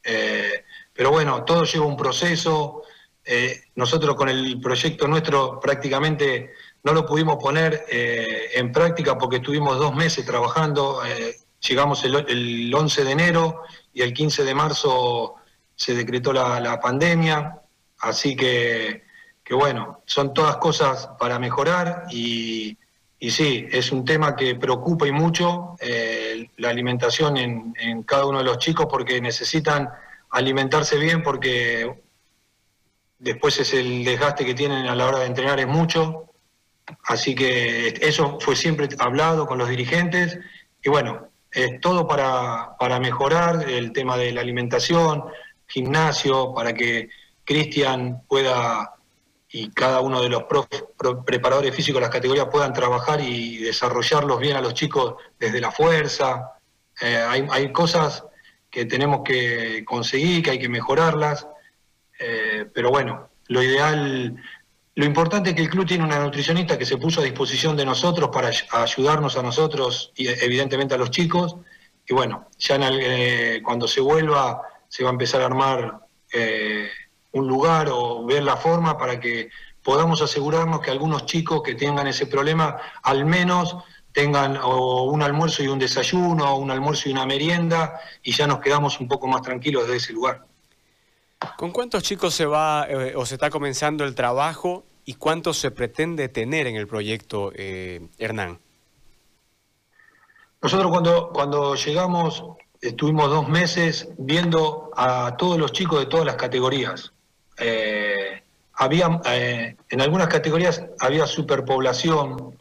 Eh, 0.03 0.63
pero 0.93 1.11
bueno, 1.11 1.43
todo 1.43 1.63
lleva 1.63 1.85
un 1.85 1.97
proceso. 1.97 2.83
Eh, 3.25 3.61
nosotros 3.75 4.15
con 4.15 4.29
el 4.29 4.59
proyecto 4.61 5.05
nuestro 5.05 5.59
prácticamente 5.59 6.53
no 6.83 6.93
lo 6.93 7.05
pudimos 7.05 7.37
poner 7.37 7.85
eh, 7.89 8.49
en 8.55 8.71
práctica 8.71 9.17
porque 9.17 9.37
estuvimos 9.37 9.77
dos 9.77 9.93
meses 9.95 10.25
trabajando. 10.25 11.01
llegamos 11.59 12.03
el, 12.03 12.15
el 12.15 12.73
11 12.73 13.03
de 13.03 13.11
enero 13.11 13.61
y 13.93 14.01
el 14.01 14.13
15 14.13 14.43
de 14.43 14.53
marzo 14.53 15.35
se 15.77 15.93
decretó 15.93 16.33
la, 16.33 16.79
pandemia, 16.81 17.61
así 17.99 18.35
que, 18.35 19.03
bueno, 19.51 20.01
son 20.05 20.33
todas 20.33 20.57
cosas 20.57 21.09
para 21.19 21.37
mejorar 21.37 22.05
y, 22.11 22.77
sí, 23.21 23.67
es 23.71 23.91
un 23.91 24.03
tema 24.03 24.35
que 24.35 24.55
preocupa 24.55 25.07
y 25.07 25.11
mucho 25.11 25.75
eh, 25.79 26.49
la 26.57 26.69
alimentación 26.69 27.37
en, 27.37 28.03
cada 28.03 28.25
uno 28.25 28.39
de 28.39 28.43
los 28.43 28.57
chicos 28.57 28.87
porque 28.89 29.21
necesitan 29.21 29.87
alimentarse 30.31 30.97
bien 30.97 31.21
porque 31.21 32.01
después 33.19 33.59
es 33.59 33.73
el 33.75 34.03
desgaste 34.03 34.45
que 34.45 34.55
tienen 34.55 34.87
a 34.87 34.95
la 34.95 35.05
hora 35.05 35.19
de 35.19 35.27
entrenar 35.27 35.59
es 35.59 35.67
mucho, 35.67 36.26
así 37.05 37.35
que 37.35 37.87
eso 38.01 38.39
fue 38.39 38.55
siempre 38.55 38.87
hablado 38.99 39.45
con 39.45 39.57
los 39.57 39.69
dirigentes 39.69 40.39
y 40.83 40.89
bueno, 40.89 41.29
es 41.51 41.79
todo 41.81 42.07
para, 42.07 42.75
para 42.77 42.99
mejorar 42.99 43.69
el 43.69 43.91
tema 43.91 44.17
de 44.17 44.31
la 44.31 44.41
alimentación, 44.41 45.23
gimnasio, 45.67 46.53
para 46.53 46.73
que 46.73 47.09
Cristian 47.43 48.21
pueda 48.27 48.93
y 49.49 49.69
cada 49.71 50.01
uno 50.01 50.21
de 50.21 50.29
los 50.29 50.43
preparadores 51.25 51.73
físicos 51.73 52.01
de 52.01 52.07
las 52.07 52.13
categorías 52.13 52.47
puedan 52.51 52.73
trabajar 52.73 53.21
y 53.21 53.57
desarrollarlos 53.57 54.39
bien 54.39 54.57
a 54.57 54.61
los 54.61 54.73
chicos 54.73 55.15
desde 55.39 55.61
la 55.61 55.71
fuerza. 55.71 56.51
Eh, 56.99 57.15
hay, 57.15 57.47
hay, 57.49 57.71
cosas 57.71 58.25
que 58.69 58.85
tenemos 58.85 59.21
que 59.23 59.85
conseguir, 59.85 60.43
que 60.43 60.51
hay 60.51 60.59
que 60.59 60.67
mejorarlas, 60.67 61.47
eh, 62.19 62.65
pero 62.73 62.89
bueno, 62.89 63.29
lo 63.47 63.63
ideal 63.63 64.35
lo 64.97 65.05
importante 65.05 65.51
es 65.51 65.55
que 65.55 65.61
el 65.61 65.69
club 65.69 65.85
tiene 65.85 66.03
una 66.03 66.19
nutricionista 66.19 66.75
que 66.75 66.83
se 66.83 66.97
puso 66.97 67.21
a 67.21 67.23
disposición 67.23 67.77
de 67.77 67.85
nosotros 67.85 68.31
para 68.33 68.49
ayudarnos 68.81 69.37
a 69.37 69.43
nosotros 69.43 70.11
y 70.15 70.27
evidentemente 70.27 70.95
a 70.95 70.97
los 70.97 71.11
chicos. 71.11 71.55
Y 72.07 72.15
bueno, 72.15 72.47
ya 72.57 72.79
eh, 72.81 73.61
cuando 73.63 73.87
se 73.87 74.01
vuelva 74.01 74.59
se 74.87 75.03
va 75.03 75.11
a 75.11 75.13
empezar 75.13 75.43
a 75.43 75.45
armar 75.45 75.99
eh, 76.33 76.89
un 77.33 77.47
lugar 77.47 77.89
o 77.91 78.25
ver 78.25 78.41
la 78.41 78.57
forma 78.57 78.97
para 78.97 79.19
que 79.19 79.49
podamos 79.83 80.23
asegurarnos 80.23 80.81
que 80.81 80.89
algunos 80.89 81.27
chicos 81.27 81.61
que 81.61 81.75
tengan 81.75 82.07
ese 82.07 82.25
problema 82.25 82.77
al 83.03 83.23
menos 83.23 83.77
tengan 84.13 84.57
un 84.57 85.21
almuerzo 85.21 85.61
y 85.61 85.67
un 85.67 85.77
desayuno, 85.77 86.55
o 86.55 86.57
un 86.57 86.71
almuerzo 86.71 87.07
y 87.07 87.11
una 87.11 87.27
merienda, 87.27 87.99
y 88.23 88.31
ya 88.31 88.47
nos 88.47 88.61
quedamos 88.61 88.99
un 88.99 89.07
poco 89.07 89.27
más 89.27 89.43
tranquilos 89.43 89.87
de 89.87 89.97
ese 89.97 90.11
lugar. 90.13 90.46
¿Con 91.57 91.71
cuántos 91.71 92.03
chicos 92.03 92.33
se 92.33 92.45
va 92.45 92.87
eh, 92.89 93.13
o 93.15 93.25
se 93.25 93.35
está 93.35 93.49
comenzando 93.49 94.03
el 94.03 94.15
trabajo 94.15 94.85
y 95.05 95.15
cuántos 95.15 95.57
se 95.57 95.71
pretende 95.71 96.29
tener 96.29 96.67
en 96.67 96.75
el 96.75 96.87
proyecto, 96.87 97.51
eh, 97.55 98.07
Hernán? 98.17 98.59
Nosotros 100.61 100.91
cuando, 100.91 101.29
cuando 101.31 101.75
llegamos 101.75 102.43
estuvimos 102.81 103.29
dos 103.29 103.47
meses 103.47 104.09
viendo 104.17 104.91
a 104.95 105.35
todos 105.37 105.57
los 105.57 105.71
chicos 105.71 105.99
de 105.99 106.05
todas 106.07 106.25
las 106.25 106.35
categorías. 106.35 107.13
Eh, 107.59 108.43
había, 108.73 109.19
en 109.25 110.01
algunas 110.01 110.27
categorías 110.27 110.83
había 110.99 111.25
superpoblación 111.25 112.55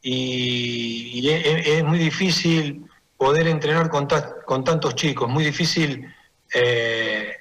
y, 0.00 1.28
es, 1.28 1.84
muy 1.84 1.98
difícil 1.98 2.86
poder 3.16 3.46
entrenar 3.48 3.88
con, 3.90 4.06
con 4.46 4.64
tantos 4.64 4.94
chicos, 4.94 5.28
muy 5.28 5.44
difícil. 5.44 6.14
Eh, 6.54 7.34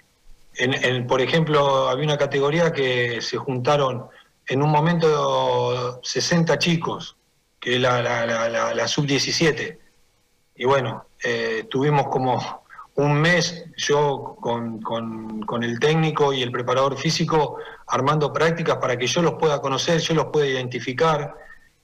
en, 0.56 1.08
por 1.08 1.22
ejemplo, 1.22 1.90
había 1.90 2.06
una 2.06 2.18
categoría 2.18 2.72
que 2.72 3.22
se 3.22 3.38
juntaron 3.38 4.08
en 4.48 4.62
un 4.62 4.70
momento 4.70 6.00
60 6.04 6.58
chicos, 6.60 7.16
que 7.60 7.76
es 7.76 7.82
la, 7.82 8.02
la, 8.02 8.74
la 8.74 8.88
sub-17. 8.88 9.78
Y 10.56 10.66
bueno, 10.66 11.08
eh, 11.24 11.66
tuvimos 11.70 12.08
como 12.08 12.64
un 12.96 13.20
mes 13.20 13.66
yo 13.76 14.36
con, 14.40 15.64
el 15.64 15.80
técnico 15.80 16.34
y 16.34 16.44
el 16.44 16.52
preparador 16.52 16.98
físico 16.98 17.58
armando 17.88 18.32
prácticas 18.32 18.78
para 18.78 18.98
que 18.98 19.08
yo 19.08 19.22
los 19.22 19.34
pueda 19.34 19.60
conocer, 19.62 20.00
yo 20.00 20.14
los 20.14 20.26
pueda 20.26 20.48
identificar, 20.48 21.34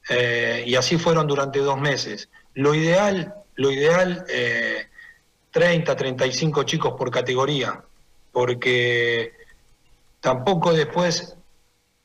eh, 0.10 0.64
y 0.68 0.76
así 0.76 0.98
fueron 0.98 1.26
durante 1.26 1.60
dos 1.60 1.80
meses. 1.80 2.30
Lo 2.54 2.76
ideal, 2.76 3.34
lo 3.56 3.72
ideal, 3.72 4.26
30, 5.52 5.92
eh, 5.92 5.96
35 5.96 6.64
chicos 6.64 6.94
por 6.98 7.10
categoría, 7.10 7.84
porque 8.32 9.34
tampoco 10.20 10.74
después 10.74 11.36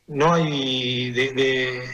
no 0.07 0.33
hay 0.35 1.13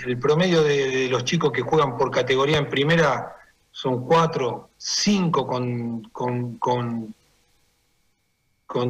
el 0.06 0.18
promedio 0.18 0.62
de 0.62 1.08
los 1.08 1.24
chicos 1.24 1.52
que 1.52 1.62
juegan 1.62 1.96
por 1.96 2.10
categoría 2.10 2.58
en 2.58 2.68
primera 2.68 3.36
son 3.72 4.04
cuatro, 4.04 4.70
cinco 4.76 5.46
con, 5.46 6.02
con, 6.10 6.58
con, 6.58 7.14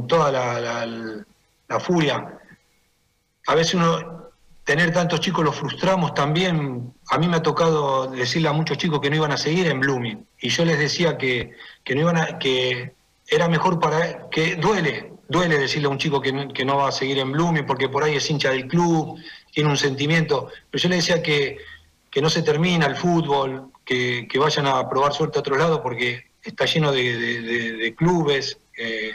toda 0.09 0.33
la, 0.33 1.81
furia. 1.81 2.41
A 3.47 3.55
veces 3.55 3.75
uno, 3.75 4.31
tener 4.65 4.93
tantos 4.93 5.21
chicos 5.21 5.45
los 5.45 5.57
frustramos 5.57 6.15
también. 6.15 6.93
A 7.11 7.19
mí 7.19 7.29
me 7.29 7.37
ha 7.37 7.43
tocado 7.43 8.11
decirle 8.11 8.49
a 8.49 8.53
muchos 8.53 8.79
chicos 8.79 9.01
que 9.01 9.11
no 9.11 9.17
iban 9.17 9.33
a 9.33 9.37
seguir 9.37 9.67
en 9.67 9.81
Blooming. 9.81 10.27
Y 10.41 10.49
yo 10.49 10.65
les 10.65 10.79
decía 10.79 11.17
que, 11.19 11.53
no 11.89 12.01
iban 12.01 12.17
a, 12.17 12.39
que 12.39 12.95
era 13.29 13.49
mejor 13.49 13.79
para, 13.79 14.29
que 14.31 14.57
duele, 14.57 15.13
duele 15.31 15.59
decirle 15.59 15.87
a 15.87 15.91
un 15.91 15.99
chico 15.99 16.21
que 16.21 16.33
no, 16.33 16.49
que 16.49 16.65
va 16.65 16.89
a 16.89 16.93
seguir 16.93 17.19
en 17.19 17.31
Blooming 17.31 17.65
porque 17.65 17.89
por 17.89 18.03
ahí 18.03 18.17
es 18.17 18.29
hincha 18.29 18.51
del 18.51 18.67
club, 18.67 19.17
tiene 19.53 19.71
un 19.71 19.77
sentimiento. 19.77 20.49
Pero 20.71 20.83
yo 20.83 20.89
le 20.89 20.97
decía 20.97 21.23
que, 21.23 21.59
que 22.11 22.21
no 22.21 22.29
se 22.29 22.43
termina 22.43 22.87
el 22.87 22.97
fútbol, 22.97 23.71
que, 23.85 24.27
vayan 24.39 24.67
a 24.67 24.89
probar 24.89 25.13
suerte 25.13 25.39
a 25.39 25.41
otro 25.41 25.57
lado 25.57 25.83
porque 25.83 26.33
está 26.43 26.65
lleno 26.65 26.91
de, 26.91 27.95
clubes. 27.97 28.59
Eh, 28.77 29.13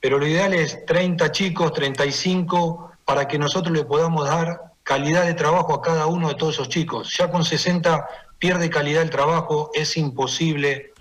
pero 0.00 0.18
lo 0.18 0.26
ideal 0.26 0.54
es 0.54 0.86
30 0.86 1.32
chicos, 1.32 1.72
35, 1.72 2.92
para 3.04 3.26
que 3.26 3.38
nosotros 3.38 3.76
le 3.76 3.84
podamos 3.84 4.28
dar 4.28 4.60
calidad 4.84 5.24
de 5.24 5.34
trabajo 5.34 5.74
a 5.74 5.82
cada 5.82 6.06
uno 6.06 6.28
de 6.28 6.36
todos 6.36 6.54
esos 6.54 6.68
chicos. 6.68 7.16
Ya 7.16 7.28
con 7.30 7.44
60 7.44 8.08
pierde 8.38 8.70
calidad 8.70 9.02
el 9.02 9.10
trabajo, 9.10 9.70
es 9.74 9.96
imposible 9.96 10.92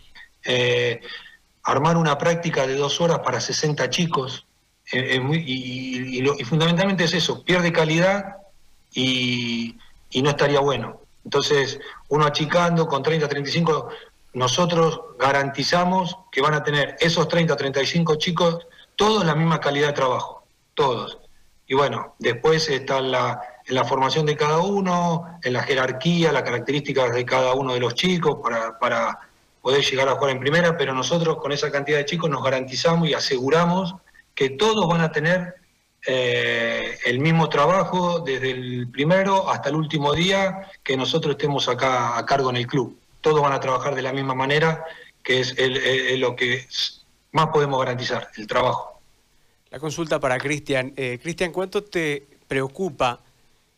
eh, 0.44 1.02
armar 1.72 1.98
una 1.98 2.18
práctica 2.18 2.66
de 2.68 2.76
dos 2.76 3.02
horas 3.02 3.20
para 3.20 3.40
60 3.40 3.90
chicos. 3.90 4.46
Eh, 4.92 5.22
y, 5.46 6.22
fundamentalmente 6.46 7.04
es 7.04 7.14
eso, 7.14 7.44
pierde 7.44 7.72
calidad 7.72 8.38
y 8.92 9.76
no 10.16 10.30
estaría 10.30 10.60
bueno. 10.60 11.02
Entonces, 11.24 11.80
uno 12.08 12.26
achicando 12.26 12.88
con 12.88 13.04
30, 13.04 13.28
35, 13.28 13.90
nosotros 14.34 15.02
garantizamos 15.20 16.18
que 16.32 16.42
van 16.42 16.54
a 16.54 16.64
tener 16.64 16.96
esos 17.00 17.28
30, 17.28 17.56
35 17.56 18.16
chicos 18.16 18.68
todos 18.96 19.26
la 19.26 19.36
misma 19.36 19.60
calidad 19.60 19.88
de 19.88 19.94
trabajo, 19.94 20.44
todos. 20.74 21.20
Y 21.68 21.76
bueno, 21.76 22.16
después 22.20 22.68
está 22.70 23.00
la, 23.00 23.42
en 23.66 23.76
la 23.76 23.86
formación 23.86 24.26
de 24.26 24.36
cada 24.36 24.58
uno, 24.60 25.40
en 25.44 25.54
la 25.54 25.64
jerarquía, 25.64 26.32
las 26.32 26.44
características 26.44 27.14
de 27.14 27.26
cada 27.26 27.54
uno 27.54 27.74
de 27.74 27.80
los 27.80 27.94
chicos 27.94 28.40
para, 28.42 28.78
para 28.80 29.29
poder 29.62 29.84
llegar 29.84 30.08
a 30.08 30.16
jugar 30.16 30.32
en 30.32 30.40
primera, 30.40 30.78
pero 30.78 30.94
nosotros 30.94 31.38
con 31.38 31.52
esa 31.52 31.72
cantidad 31.72 31.98
de 31.98 32.06
chicos 32.06 32.30
nos 32.30 32.44
garantizamos 32.44 33.10
y 33.10 33.14
aseguramos 33.14 33.96
que 34.34 34.50
todos 34.52 34.88
van 34.88 35.02
a 35.02 35.12
tener 35.12 35.56
eh, 36.06 36.98
el 37.06 37.20
mismo 37.20 37.50
trabajo 37.50 38.22
desde 38.22 38.52
el 38.52 38.90
primero 38.90 39.50
hasta 39.50 39.70
el 39.70 39.76
último 39.76 40.14
día 40.14 40.70
que 40.82 40.96
nosotros 40.96 41.34
estemos 41.34 41.68
acá 41.68 42.18
a 42.18 42.26
cargo 42.26 42.50
en 42.50 42.58
el 42.58 42.68
club. 42.68 42.98
Todos 43.22 43.42
van 43.42 43.52
a 43.52 43.60
trabajar 43.60 43.96
de 43.96 44.02
la 44.02 44.14
misma 44.14 44.34
manera, 44.34 44.86
que 45.22 45.42
es, 45.42 45.56
lo 46.18 46.36
que 46.38 46.66
más 47.34 47.48
podemos 47.48 47.80
garantizar, 47.80 48.30
el 48.38 48.48
trabajo. 48.48 49.02
La 49.72 49.80
consulta 49.80 50.20
para 50.20 50.38
Cristian. 50.38 50.94
Eh, 50.96 51.20
Cristian, 51.22 51.52
¿cuánto 51.52 51.84
te 51.84 52.26
preocupa 52.48 53.20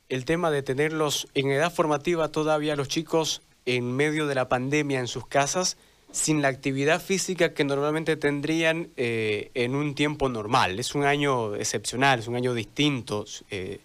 el 0.09 0.25
tema 0.25 0.51
de 0.51 0.61
tenerlos 0.61 1.27
en 1.33 1.49
edad 1.51 1.73
formativa 1.73 2.27
todavía 2.29 2.75
los 2.75 2.87
chicos 2.87 3.41
en 3.65 3.95
medio 3.95 4.27
de 4.27 4.35
la 4.35 4.49
pandemia 4.49 4.99
en 4.99 5.07
sus 5.07 5.27
casas? 5.27 5.77
sin 6.11 6.41
la 6.41 6.49
actividad 6.49 7.01
física 7.01 7.53
que 7.53 7.63
normalmente 7.63 8.17
tendrían 8.17 8.89
eh, 8.97 9.49
en 9.53 9.75
un 9.75 9.95
tiempo 9.95 10.29
normal. 10.29 10.79
Es 10.79 10.93
un 10.93 11.05
año 11.05 11.55
excepcional, 11.55 12.19
es 12.19 12.27
un 12.27 12.35
año 12.35 12.53
distinto, 12.53 13.25
eh, 13.49 13.79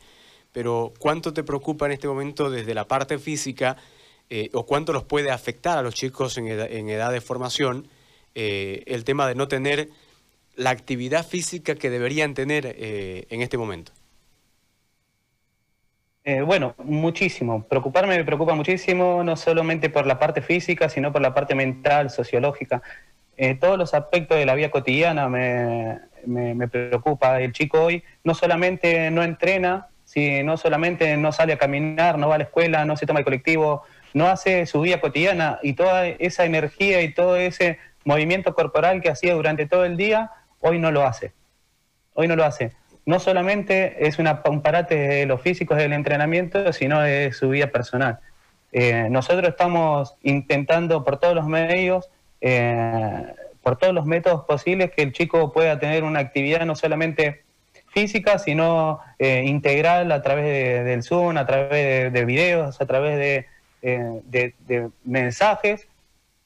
pero 0.53 0.93
¿cuánto 0.99 1.33
te 1.33 1.45
preocupa 1.45 1.87
en 1.87 1.93
este 1.93 2.09
momento 2.09 2.51
desde 2.51 2.75
la 2.75 2.89
parte 2.89 3.19
física 3.19 3.77
eh, 4.29 4.51
o 4.53 4.67
cuánto 4.67 4.93
los 4.93 5.05
puede 5.05 5.31
afectar 5.31 5.79
a 5.79 5.83
los 5.83 5.95
chicos 5.95 6.37
en 6.37 6.49
edad, 6.49 7.13
de 7.13 7.21
formación 7.21 7.89
el 8.35 9.05
tema 9.05 9.27
de 9.27 9.35
no 9.35 9.49
tener 9.49 9.89
la 10.57 10.69
actividad 10.71 11.27
física 11.27 11.75
que 11.75 11.89
deberían 11.89 12.35
tener 12.35 12.67
en 12.77 13.41
este 13.41 13.57
momento? 13.57 13.93
Eh, 16.29 16.43
bueno, 16.43 16.75
muchísimo. 16.79 17.63
Preocuparme 17.69 18.17
me 18.17 18.25
preocupa 18.25 18.53
muchísimo, 18.57 19.23
no 19.23 19.37
solamente 19.37 19.91
por 19.91 20.07
la 20.07 20.19
parte 20.19 20.43
física, 20.43 20.89
sino 20.89 21.13
por 21.13 21.23
la 21.23 21.33
parte 21.33 21.55
mental, 21.55 22.11
sociológica. 22.11 22.83
Eh, 23.37 23.55
todos 23.55 23.79
los 23.79 23.95
aspectos 23.95 24.37
de 24.37 24.45
la 24.45 24.57
vida 24.57 24.73
cotidiana 24.73 25.29
me, 25.29 26.01
me, 26.27 26.67
preocupa. 26.67 27.41
El 27.41 27.53
chico 27.53 27.81
hoy 27.81 28.03
no 28.25 28.35
solamente 28.35 29.09
no 29.13 29.23
entrena, 29.23 29.87
no 30.43 30.57
solamente 30.57 31.17
no 31.17 31.31
sale 31.31 31.53
a 31.53 31.59
caminar, 31.59 32.19
no 32.19 32.29
va 32.29 32.35
a 32.35 32.39
la 32.39 32.45
escuela, 32.45 32.85
no 32.85 32.97
se 32.97 33.07
toma 33.07 33.21
el 33.21 33.25
colectivo, 33.25 33.85
no 34.13 34.27
hace 34.27 34.67
su 34.67 34.81
vida 34.81 35.01
cotidiana 35.01 35.61
y 35.63 35.75
toda 35.75 36.09
esa 36.09 36.45
energía 36.45 37.03
y 37.03 37.15
todo 37.15 37.37
ese 37.37 37.79
movimiento 38.05 38.53
corporal 38.53 39.01
que 39.01 39.11
hacía 39.11 39.35
durante 39.35 39.67
todo 39.67 39.85
el 39.85 39.97
día, 39.97 40.33
hoy 40.59 40.81
no 40.81 40.91
lo 40.91 41.07
hace. 41.07 41.35
Hoy 42.15 42.27
no 42.27 42.35
lo 42.35 42.45
hace 42.45 42.73
no 43.07 43.21
solamente 43.21 44.07
es 44.07 44.19
una, 44.19 44.43
un 44.51 44.61
parate 44.61 44.97
de 44.97 45.27
los 45.27 45.41
físicos 45.41 45.79
del 45.79 45.93
entrenamiento, 45.93 46.73
sino 46.73 47.01
de 47.01 47.33
su 47.33 47.49
vida 47.49 47.69
personal. 47.69 48.19
Eh, 48.73 49.07
nosotros 49.11 49.49
estamos 49.49 50.17
intentando 50.23 51.05
por 51.05 51.19
todos 51.19 51.35
los 51.35 51.47
medios, 51.47 52.11
eh, 52.41 53.25
por 53.63 53.79
todos 53.79 53.95
los 53.95 54.07
métodos 54.07 54.45
posibles, 54.45 54.91
que 54.91 55.03
el 55.03 55.13
chico 55.13 55.53
pueda 55.53 55.79
tener 55.79 56.03
una 56.03 56.19
actividad 56.19 56.67
no 56.67 56.75
solamente 56.75 57.45
física, 57.95 58.41
sino 58.41 59.01
eh, 59.21 59.45
integral 59.47 60.11
a 60.11 60.21
través 60.21 60.85
del 60.85 61.05
Zoom, 61.05 61.39
a 61.39 61.47
través 61.47 62.13
de, 62.13 62.25
videos, 62.25 62.81
a 62.81 62.87
través 62.87 63.19
de, 63.19 63.47
de 63.81 64.91
mensajes, 65.05 65.89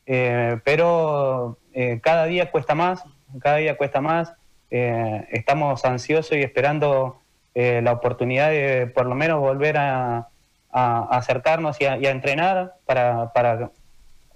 pero 0.05 1.57
cada 2.03 2.27
día 2.27 2.51
cuesta 2.51 2.75
más, 2.75 3.03
cada 3.41 3.57
día 3.57 3.77
cuesta 3.77 4.01
más. 4.01 4.35
Eh, 4.71 5.27
estamos 5.31 5.85
ansiosos 5.85 6.37
y 6.37 6.43
esperando 6.43 7.21
eh, 7.55 7.81
la 7.83 7.93
oportunidad 7.93 8.51
de 8.51 8.87
por 8.87 9.07
lo 9.07 9.15
menos 9.15 9.41
volver 9.41 9.77
a, 9.77 10.29
acercarnos 10.73 11.81
y 11.81 11.85
a, 11.85 11.97
entrenar 11.97 12.75
para, 12.87 13.71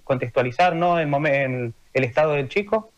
contextualizar 0.03 0.75
¿no? 0.75 0.99
el, 0.99 1.13
el, 1.27 1.73
el, 1.93 2.03
estado 2.03 2.33
del 2.33 2.49
chico, 2.49 2.91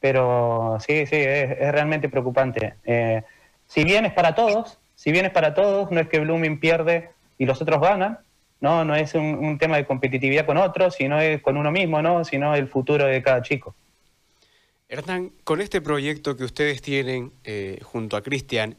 pero 0.00 0.76
sí, 0.80 1.06
sí, 1.06 1.16
es, 1.16 1.72
realmente 1.72 2.10
preocupante. 2.10 2.74
Eh, 2.84 3.22
si 3.66 3.84
bien 3.84 4.04
es 4.04 4.12
para 4.12 4.34
todos, 4.34 4.78
si 4.96 5.12
bien 5.12 5.24
es 5.24 5.32
para 5.32 5.54
todos, 5.54 5.90
no 5.90 5.98
es 5.98 6.08
que 6.08 6.20
Blooming 6.20 6.60
pierde 6.60 7.08
y 7.38 7.46
los 7.46 7.62
otros 7.62 7.80
ganan, 7.80 8.18
no, 8.60 8.84
no 8.84 8.94
es 8.94 9.14
un, 9.14 9.38
un 9.38 9.56
tema 9.58 9.76
de 9.76 9.86
competitividad 9.86 10.44
con 10.44 10.58
otros, 10.58 10.94
sino 10.94 11.18
es 11.18 11.40
con 11.40 11.56
uno 11.56 11.70
mismo, 11.70 12.02
¿no? 12.02 12.22
sino 12.24 12.54
el 12.54 12.68
futuro 12.68 13.06
de 13.06 13.22
cada 13.22 13.40
chico. 13.40 13.74
Hernán, 14.88 15.32
con 15.44 15.60
este 15.60 15.80
proyecto 15.80 16.36
que 16.36 16.44
ustedes 16.44 16.82
tienen 16.82 17.32
eh, 17.44 17.80
junto 17.82 18.16
a 18.16 18.22
Cristian, 18.22 18.76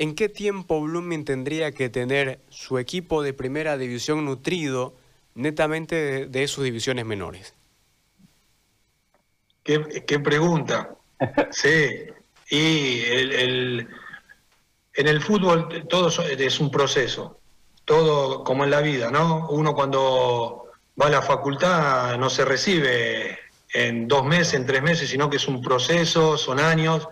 ¿En 0.00 0.14
qué 0.14 0.30
tiempo 0.30 0.80
Blooming 0.80 1.26
tendría 1.26 1.72
que 1.72 1.90
tener 1.90 2.40
su 2.48 2.78
equipo 2.78 3.22
de 3.22 3.34
primera 3.34 3.76
división 3.76 4.24
nutrido 4.24 4.94
netamente 5.34 6.24
de, 6.24 6.48
sus 6.48 6.64
divisiones 6.64 7.04
menores? 7.04 7.54
¿Qué, 9.62 9.78
pregunta? 10.20 10.96
sí, 11.50 12.06
y 12.48 13.00
el, 13.02 13.88
en 14.94 15.06
el 15.06 15.20
fútbol 15.20 15.86
todo 15.86 16.08
es 16.08 16.60
un 16.60 16.70
proceso, 16.70 17.38
todo 17.84 18.42
como 18.42 18.64
en 18.64 18.70
la 18.70 18.80
vida, 18.80 19.10
¿no? 19.10 19.50
Uno 19.50 19.74
cuando 19.74 20.70
va 20.98 21.08
a 21.08 21.10
la 21.10 21.20
facultad 21.20 22.16
no 22.16 22.30
se 22.30 22.46
recibe 22.46 23.38
en 23.72 24.08
dos 24.08 24.24
meses, 24.24 24.54
en 24.54 24.66
tres 24.66 24.82
meses, 24.82 25.08
sino 25.10 25.30
que 25.30 25.36
es 25.36 25.48
un 25.48 25.62
proceso, 25.62 26.36
son 26.36 26.58
años, 26.60 27.08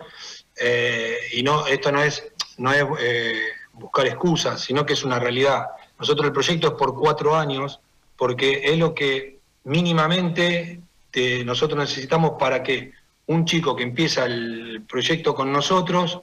eh, 0.60 1.16
y 1.32 1.42
no, 1.42 1.66
esto 1.66 1.92
no 1.92 2.02
es 2.02 2.24
no 2.58 2.72
es 2.72 2.84
eh, 3.00 3.40
buscar 3.72 4.06
excusas, 4.06 4.60
sino 4.60 4.84
que 4.84 4.92
es 4.92 5.04
una 5.04 5.18
realidad. 5.18 5.66
Nosotros 5.98 6.26
el 6.26 6.32
proyecto 6.32 6.68
es 6.68 6.72
por 6.74 6.98
cuatro 6.98 7.36
años, 7.36 7.80
porque 8.16 8.62
es 8.64 8.78
lo 8.78 8.94
que 8.94 9.38
mínimamente 9.64 10.80
nosotros 11.44 11.78
necesitamos 11.78 12.32
para 12.38 12.62
que 12.62 12.92
un 13.26 13.44
chico 13.44 13.74
que 13.74 13.82
empieza 13.82 14.24
el 14.24 14.84
proyecto 14.88 15.34
con 15.34 15.52
nosotros, 15.52 16.20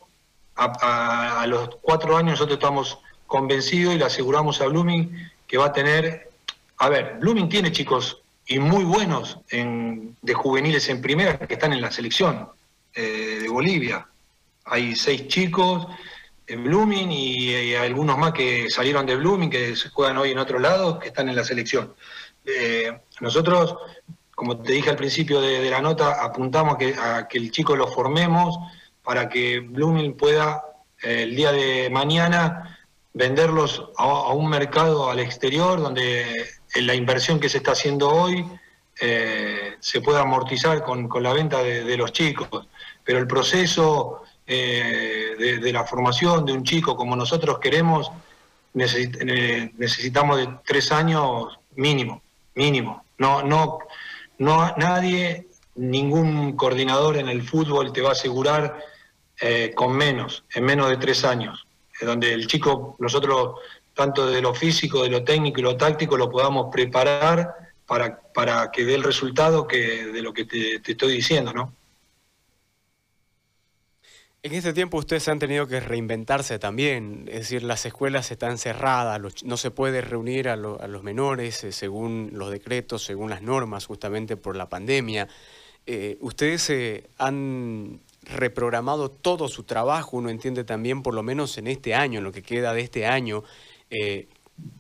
a, 0.56 1.46
los 1.48 1.70
cuatro 1.82 2.16
años 2.16 2.32
nosotros 2.32 2.58
estamos 2.58 3.00
convencidos 3.28 3.94
y 3.94 3.98
le 3.98 4.06
aseguramos 4.06 4.62
a 4.62 4.68
Blooming 4.68 5.30
que 5.48 5.58
va 5.58 5.66
a 5.66 5.74
tener, 5.74 6.30
a 6.78 6.90
ver, 6.90 7.18
Blooming 7.20 7.50
tiene 7.50 7.72
chicos 7.72 8.22
y 8.48 8.60
muy 8.60 8.84
buenos 8.84 9.40
en, 9.50 10.16
de 10.22 10.34
juveniles 10.34 10.88
en 10.90 11.02
primera 11.02 11.40
que 11.40 11.56
están 11.56 11.74
en 11.74 11.82
la 11.82 11.92
selección 11.92 12.50
eh, 12.94 13.40
de 13.42 13.50
Bolivia. 13.50 14.08
Hay 14.66 14.96
seis 14.96 15.28
chicos 15.28 15.88
en 16.48 16.64
Blooming 16.64 17.12
y, 17.12 17.74
algunos 17.76 18.18
más 18.18 18.34
que 18.34 18.70
salieron 18.70 19.06
de 19.06 19.16
Blooming, 19.16 19.50
que 19.50 19.76
se 19.76 19.90
juegan 19.90 20.18
hoy 20.18 20.32
en 20.32 20.38
otro 20.38 20.60
lado, 20.60 21.00
que 21.00 21.08
están 21.08 21.30
en 21.30 21.36
la 21.36 21.44
selección. 21.44 21.94
Eh, 22.46 22.96
nosotros, 23.20 23.76
como 24.36 24.58
te 24.58 24.74
dije 24.74 24.92
al 24.92 24.96
principio 24.96 25.42
de, 25.42 25.70
la 25.70 25.82
nota, 25.82 26.24
apuntamos 26.24 26.76
a 26.76 27.28
que, 27.28 27.38
el 27.38 27.52
chico 27.52 27.76
lo 27.76 27.88
formemos 27.88 28.58
para 29.04 29.28
que 29.28 29.60
Blooming 29.60 30.16
pueda 30.16 30.64
eh, 31.02 31.24
el 31.24 31.36
día 31.36 31.52
de 31.52 31.90
mañana 31.90 32.80
venderlos 33.14 33.90
a, 33.98 34.34
un 34.34 34.50
mercado 34.50 35.10
al 35.10 35.20
exterior 35.20 35.82
donde 35.82 36.46
la 36.76 36.96
inversión 36.96 37.40
que 37.40 37.50
se 37.50 37.58
está 37.58 37.72
haciendo 37.72 38.10
hoy 38.10 38.46
eh, 39.00 39.76
se 39.80 40.02
pueda 40.02 40.22
amortizar 40.22 40.84
con, 40.84 41.10
la 41.22 41.34
venta 41.34 41.62
de 41.64 41.98
los 41.98 42.12
chicos. 42.12 42.68
Pero 43.04 43.20
el 43.20 43.28
proceso 43.28 44.24
eh, 44.48 45.36
de, 45.60 45.74
la 45.74 45.86
formación 45.86 46.46
de 46.46 46.54
un 46.54 46.64
chico 46.64 46.96
como 46.96 47.16
nosotros 47.16 47.58
queremos, 47.60 48.12
eh, 48.76 49.72
necesitamos 49.78 50.38
de 50.38 50.50
tres 50.64 50.92
años 50.92 51.58
mínimo, 51.76 52.22
mínimo. 52.54 53.04
No, 53.18 53.42
no, 53.42 53.80
no 54.38 54.76
nadie, 54.78 55.48
ningún 55.76 56.56
coordinador 56.56 57.18
en 57.18 57.30
el 57.30 57.42
fútbol 57.42 57.92
te 57.92 58.02
va 58.02 58.10
a 58.10 58.12
asegurar 58.12 58.80
eh, 59.40 59.72
con 59.76 59.96
menos, 59.96 60.44
en 60.54 60.64
menos 60.64 60.90
de 60.90 60.98
tres 60.98 61.26
años, 61.26 61.66
donde 62.02 62.34
el 62.34 62.48
chico, 62.48 62.96
nosotros, 63.00 63.60
tanto 63.96 64.28
de 64.28 64.42
lo 64.42 64.54
físico, 64.54 65.02
de 65.02 65.10
lo 65.10 65.24
técnico 65.24 65.60
y 65.60 65.64
lo 65.64 65.78
táctico, 65.78 66.18
lo 66.18 66.30
podamos 66.30 66.68
preparar 66.72 67.56
para, 67.88 68.20
para 68.34 68.70
que 68.72 68.84
dé 68.84 68.96
el 68.96 69.04
resultado 69.04 69.68
que, 69.68 70.06
de 70.08 70.22
lo 70.22 70.34
que 70.34 70.46
te, 70.46 70.82
estoy 70.86 71.14
diciendo, 71.14 71.54
¿no? 71.54 71.74
En 74.44 74.54
este 74.54 74.74
tiempo 74.74 74.98
ustedes 74.98 75.28
han 75.28 75.40
tenido 75.40 75.66
que 75.66 75.80
reinventarse 75.80 76.60
también, 76.60 77.26
es 77.28 77.40
decir, 77.40 77.64
las 77.64 77.84
escuelas 77.88 78.30
están 78.30 78.60
cerradas, 78.60 79.44
no 79.44 79.58
se 79.58 79.72
puede 79.72 80.02
reunir 80.02 80.50
a, 80.50 80.56
los 80.56 81.02
menores 81.02 81.64
eh, 81.64 81.72
según 81.72 82.30
los 82.34 82.52
decretos, 82.52 83.04
según 83.04 83.32
las 83.32 83.42
normas, 83.42 83.88
justamente 83.88 84.38
por 84.38 84.56
la 84.56 84.70
pandemia. 84.70 85.28
Eh, 85.88 86.18
ustedes 86.20 86.70
eh, 86.70 87.06
han 87.18 88.02
reprogramado 88.22 89.10
todo 89.10 89.48
su 89.48 89.64
trabajo, 89.64 90.18
uno 90.18 90.30
entiende 90.30 90.64
también, 90.64 91.02
por 91.02 91.16
lo 91.16 91.24
menos 91.24 91.58
en 91.58 91.66
este 91.66 91.96
año, 91.96 92.20
en 92.20 92.24
lo 92.24 92.32
que 92.32 92.44
queda 92.44 92.74
de 92.74 92.82
este 92.82 93.08
año, 93.08 93.44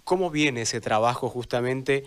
cómo 0.03 0.31
viene 0.31 0.61
ese 0.61 0.81
trabajo 0.81 1.29
justamente 1.29 2.05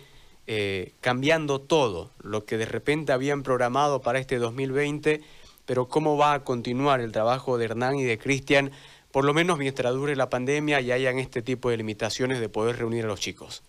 cambiando 1.00 1.60
todo, 1.60 2.10
lo 2.22 2.44
que 2.44 2.56
de 2.56 2.66
repente 2.66 3.12
habían 3.12 3.42
programado 3.42 4.00
para 4.00 4.18
este 4.18 4.38
2020 4.38 5.22
pero 5.68 5.86
cómo 5.86 6.16
va 6.16 6.32
a 6.32 6.44
continuar 6.44 7.00
el 7.02 7.12
trabajo 7.12 7.58
de 7.58 7.66
Hernán 7.66 7.96
y 7.96 8.04
de 8.04 8.16
Cristian, 8.18 8.72
por 9.12 9.26
lo 9.26 9.34
menos 9.34 9.58
mientras 9.58 9.92
dure 9.92 10.16
la 10.16 10.30
pandemia 10.30 10.80
y 10.80 10.92
hayan 10.92 11.18
este 11.18 11.42
tipo 11.42 11.68
de 11.68 11.76
limitaciones 11.76 12.40
de 12.40 12.48
poder 12.48 12.78
reunir 12.78 13.04
a 13.04 13.08
los 13.08 13.20
chicos. 13.20 13.62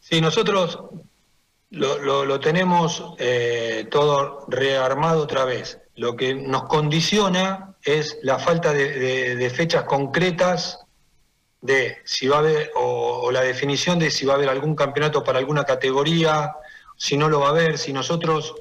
Sí, 0.00 0.20
nosotros 0.20 0.80
lo, 1.70 2.40
tenemos 2.40 3.04
eh, 3.18 3.86
todo 3.88 4.46
rearmado 4.48 5.22
otra 5.22 5.44
vez. 5.44 5.78
Lo 5.94 6.16
que 6.16 6.34
nos 6.34 6.64
condiciona 6.64 7.71
es 7.84 8.18
la 8.22 8.38
falta 8.38 8.72
de, 8.72 9.52
fechas 9.54 9.84
concretas 9.84 10.80
de 11.60 11.98
si 12.04 12.28
va 12.28 12.36
a 12.36 12.38
haber, 12.40 12.70
o, 12.74 13.30
la 13.30 13.42
definición 13.42 13.98
de 13.98 14.10
si 14.10 14.26
va 14.26 14.34
a 14.34 14.36
haber 14.36 14.48
algún 14.48 14.74
campeonato 14.74 15.22
para 15.22 15.38
alguna 15.38 15.64
categoría, 15.64 16.56
si 16.96 17.16
no 17.16 17.28
lo 17.28 17.40
va 17.40 17.48
a 17.48 17.50
haber, 17.50 17.78
si 17.78 17.92
nosotros 17.92 18.54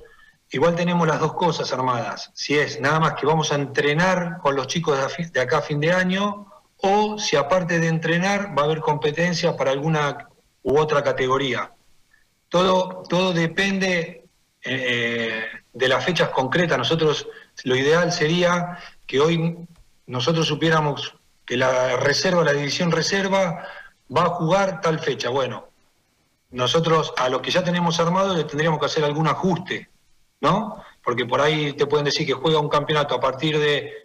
igual 0.51 0.75
tenemos 0.75 1.07
las 1.07 1.19
dos 1.19 1.33
cosas 1.33 1.71
armadas. 1.71 2.31
Si 2.33 2.57
es 2.57 2.79
nada 2.79 2.99
más 2.99 3.13
que 3.13 3.25
vamos 3.25 3.51
a 3.51 3.55
entrenar 3.55 4.39
con 4.39 4.55
los 4.55 4.67
chicos 4.67 4.97
de 5.31 5.39
acá 5.39 5.59
a 5.59 5.61
fin 5.61 5.79
de 5.79 5.91
año, 5.91 6.47
o 6.77 7.17
si 7.17 7.35
aparte 7.35 7.79
de 7.79 7.87
entrenar 7.87 8.57
va 8.57 8.63
a 8.63 8.65
haber 8.65 8.79
competencia 8.79 9.55
para 9.55 9.71
alguna 9.71 10.29
u 10.63 10.77
otra 10.77 11.03
categoría. 11.03 11.71
Todo, 12.49 13.03
todo 13.07 13.33
depende 13.33 14.25
eh, 14.63 15.45
de 15.73 15.87
las 15.87 16.03
fechas 16.03 16.29
concretas. 16.29 16.77
Nosotros, 16.77 17.27
lo 17.63 17.75
ideal 17.75 18.11
sería 18.11 18.77
que 19.11 19.19
hoy 19.19 19.57
nosotros 20.07 20.47
supiéramos 20.47 21.15
que 21.45 21.57
la 21.57 21.97
reserva, 21.97 22.45
la 22.45 22.53
división 22.53 22.93
reserva, 22.93 23.67
va 24.15 24.23
a 24.23 24.29
jugar 24.29 24.79
tal 24.79 24.99
fecha. 24.99 25.27
Bueno, 25.27 25.67
nosotros 26.51 27.13
a 27.17 27.27
lo 27.27 27.41
que 27.41 27.51
ya 27.51 27.61
tenemos 27.61 27.99
armado 27.99 28.33
le 28.33 28.45
tendríamos 28.45 28.79
que 28.79 28.85
hacer 28.85 29.03
algún 29.03 29.27
ajuste 29.27 29.89
¿no? 30.39 30.81
Porque 31.03 31.25
por 31.25 31.41
ahí 31.41 31.73
te 31.73 31.87
pueden 31.87 32.05
decir 32.05 32.25
que 32.25 32.31
juega 32.31 32.59
un 32.59 32.69
campeonato 32.69 33.13
a 33.13 33.19
partir 33.19 33.59
de, 33.59 33.97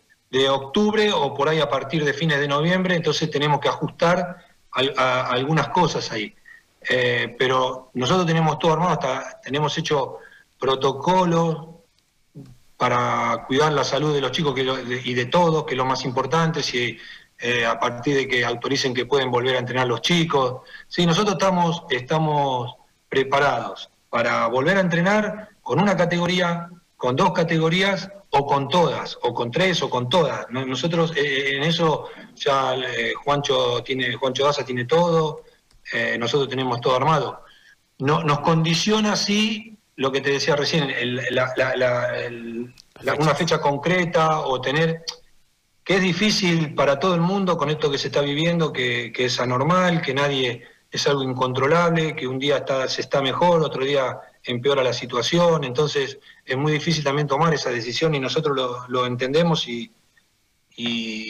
octubre 0.51 1.13
o 1.13 1.33
por 1.33 1.49
ahí 1.49 1.61
a 1.61 1.71
partir 1.71 2.05
de 2.05 2.13
fines 2.13 2.41
de 2.41 2.49
noviembre, 2.49 2.97
entonces 2.97 3.31
tenemos 3.31 3.61
que 3.61 3.69
ajustar 3.69 4.45
algunas 4.73 5.69
cosas 5.69 6.11
ahí. 6.11 6.35
Eh, 6.91 7.35
pero 7.39 7.91
nosotros 7.95 8.27
tenemos 8.27 8.59
todo 8.59 8.73
armado, 8.73 8.93
hasta 8.93 9.41
tenemos 9.41 9.79
hecho 9.79 10.19
protocolos 10.59 11.76
para 12.77 13.45
cuidar 13.47 13.73
la 13.73 13.85
salud 13.85 14.15
de 14.15 14.21
los 14.21 14.33
chicos 14.33 14.55
y 14.59 15.15
de 15.15 15.27
todos, 15.27 15.65
que 15.65 15.75
es 15.75 15.79
lo 15.79 15.87
más 15.87 16.05
importante, 16.05 16.63
si 16.63 16.99
eh, 17.39 17.67
a 17.67 17.79
partir 17.79 18.17
de 18.17 18.29
que 18.29 18.45
autoricen 18.45 18.95
que 18.95 19.05
pueden 19.05 19.31
volver 19.31 19.57
a 19.57 19.59
entrenar 19.59 19.87
los 19.87 20.01
chicos. 20.01 20.63
Sí, 20.89 21.05
nosotros 21.05 21.35
estamos, 21.35 21.85
estamos 21.91 22.77
preparados 23.09 23.91
para 24.09 24.47
volver 24.47 24.79
a 24.79 24.81
entrenar 24.81 25.51
con 25.61 25.79
una 25.79 25.97
categoría, 25.97 26.71
con 26.97 27.15
dos 27.15 27.33
categorías 27.33 28.11
o 28.31 28.47
con 28.47 28.69
todas, 28.69 29.19
o 29.23 29.35
con 29.35 29.51
tres 29.51 29.83
o 29.83 29.91
con 29.91 30.09
todas. 30.09 30.47
Nosotros 30.51 31.13
eh, 31.15 31.57
en 31.57 31.65
eso 31.65 32.09
ya 32.35 32.75
eh, 32.75 33.13
Juancho 33.23 33.83
tiene, 33.83 34.15
Juancho 34.15 34.45
Daza 34.45 34.65
tiene 34.65 34.85
todo, 34.85 35.43
nosotros 36.19 36.49
tenemos 36.49 36.81
todo 36.81 36.97
armado. 36.97 37.45
No, 37.99 38.25
nos 38.25 38.41
condiciona 38.41 39.13
así 39.13 39.76
lo 39.97 40.13
que 40.13 40.21
te 40.21 40.31
decía 40.31 40.57
recién, 40.57 40.93
una 43.19 43.35
fecha 43.35 43.61
concreta 43.61 44.41
o 44.41 44.61
tener 44.61 45.05
que 45.83 45.97
es 45.97 46.03
difícil 46.03 46.75
para 46.75 46.99
todo 46.99 47.15
el 47.15 47.21
mundo 47.21 47.57
con 47.57 47.71
esto 47.71 47.91
que 47.91 47.99
se 47.99 48.09
está 48.09 48.21
viviendo, 48.21 48.73
que, 48.73 49.13
que 49.13 49.27
es 49.27 49.39
anormal, 49.39 50.03
que 50.03 50.13
nadie 50.13 50.65
es 50.91 51.07
algo 51.07 51.23
incontrolable, 51.23 52.17
que 52.17 52.27
un 52.27 52.39
día 52.39 52.59
está, 52.59 52.89
se 52.89 53.03
está 53.03 53.23
mejor, 53.23 53.63
otro 53.63 53.85
día 53.85 54.19
empeora 54.43 54.83
la 54.83 54.93
situación, 54.93 55.65
entonces 55.65 56.19
es 56.45 56.57
muy 56.57 56.73
difícil 56.73 57.05
también 57.05 57.27
tomar 57.27 57.53
esa 57.55 57.71
decisión 57.71 58.15
y 58.15 58.21
nosotros 58.21 58.87
lo, 58.89 59.07
entendemos 59.07 59.67
y, 59.69 59.93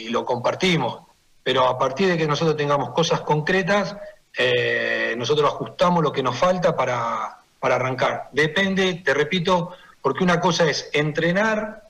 lo 0.09 0.25
compartimos. 0.25 1.01
Pero 1.43 1.67
a 1.67 1.77
partir 1.77 2.09
de 2.09 2.17
que 2.17 2.27
nosotros 2.27 2.57
tengamos 2.57 2.91
cosas 2.91 3.21
concretas, 3.21 3.95
eh, 4.37 5.15
nosotros 5.17 5.49
ajustamos 5.49 6.03
lo 6.03 6.11
que 6.11 6.23
nos 6.23 6.35
falta 6.37 6.75
para, 6.75 7.36
para 7.59 7.75
arrancar. 7.75 8.29
Depende, 8.31 8.95
te 8.95 9.13
repito, 9.13 9.71
porque 10.01 10.23
una 10.23 10.39
cosa 10.39 10.69
es 10.69 10.89
entrenar 10.93 11.83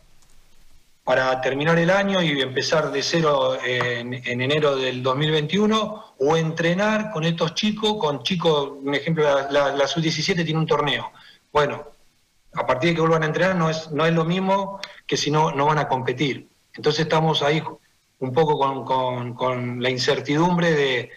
para 1.03 1.39
terminar 1.39 1.79
el 1.79 1.89
año 1.89 2.21
y 2.21 2.41
empezar 2.41 2.91
de 2.91 3.01
cero 3.01 3.57
en, 3.63 4.13
enero 4.13 4.75
del 4.75 5.01
2021 5.01 6.15
o 6.19 6.35
entrenar 6.35 7.11
con 7.11 7.23
estos 7.23 7.55
chicos, 7.55 7.95
con 7.97 8.23
chicos, 8.23 8.71
un 8.83 8.93
ejemplo, 8.93 9.23
la, 9.49 9.87
sub-17 9.87 10.43
tiene 10.43 10.59
un 10.59 10.67
torneo. 10.67 11.11
Bueno, 11.53 11.85
a 12.53 12.65
partir 12.65 12.89
de 12.89 12.95
que 12.95 13.01
vuelvan 13.01 13.23
a 13.23 13.27
entrenar 13.27 13.55
no 13.55 13.69
es, 13.69 13.89
no 13.91 14.05
es 14.05 14.13
lo 14.13 14.25
mismo 14.25 14.81
que 15.05 15.15
si 15.15 15.31
no, 15.31 15.51
no 15.51 15.67
van 15.67 15.77
a 15.77 15.87
competir. 15.87 16.49
Entonces 16.73 17.03
estamos 17.03 17.41
ahí 17.41 17.63
un 18.19 18.33
poco 18.33 18.57
con, 19.35 19.81
la 19.81 19.89
incertidumbre 19.89 20.71
de, 20.73 21.11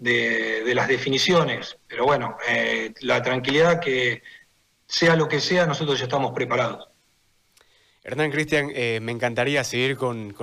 las 0.00 0.88
definiciones, 0.88 1.78
pero 1.86 2.04
bueno, 2.04 2.36
eh, 2.48 2.92
la 3.00 3.22
tranquilidad 3.22 3.80
que 3.80 4.22
sea 4.86 5.14
lo 5.14 5.28
que 5.28 5.40
sea, 5.40 5.66
nosotros 5.66 5.98
ya 5.98 6.04
estamos 6.04 6.32
preparados. 6.32 6.88
Hernán 8.02 8.30
Cristian, 8.30 8.70
eh, 8.74 8.98
me 9.02 9.12
encantaría 9.12 9.62
seguir 9.62 9.96
con, 9.96 10.34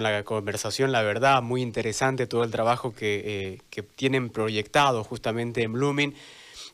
la 0.00 0.24
conversación, 0.24 0.90
la 0.90 1.02
verdad, 1.02 1.42
muy 1.42 1.62
interesante 1.62 2.26
todo 2.26 2.42
el 2.42 2.50
trabajo 2.50 2.92
que, 2.92 3.60
que 3.70 3.82
tienen 3.82 4.30
proyectado 4.30 5.04
justamente 5.04 5.62
en 5.62 5.72
Blooming. 5.72 6.14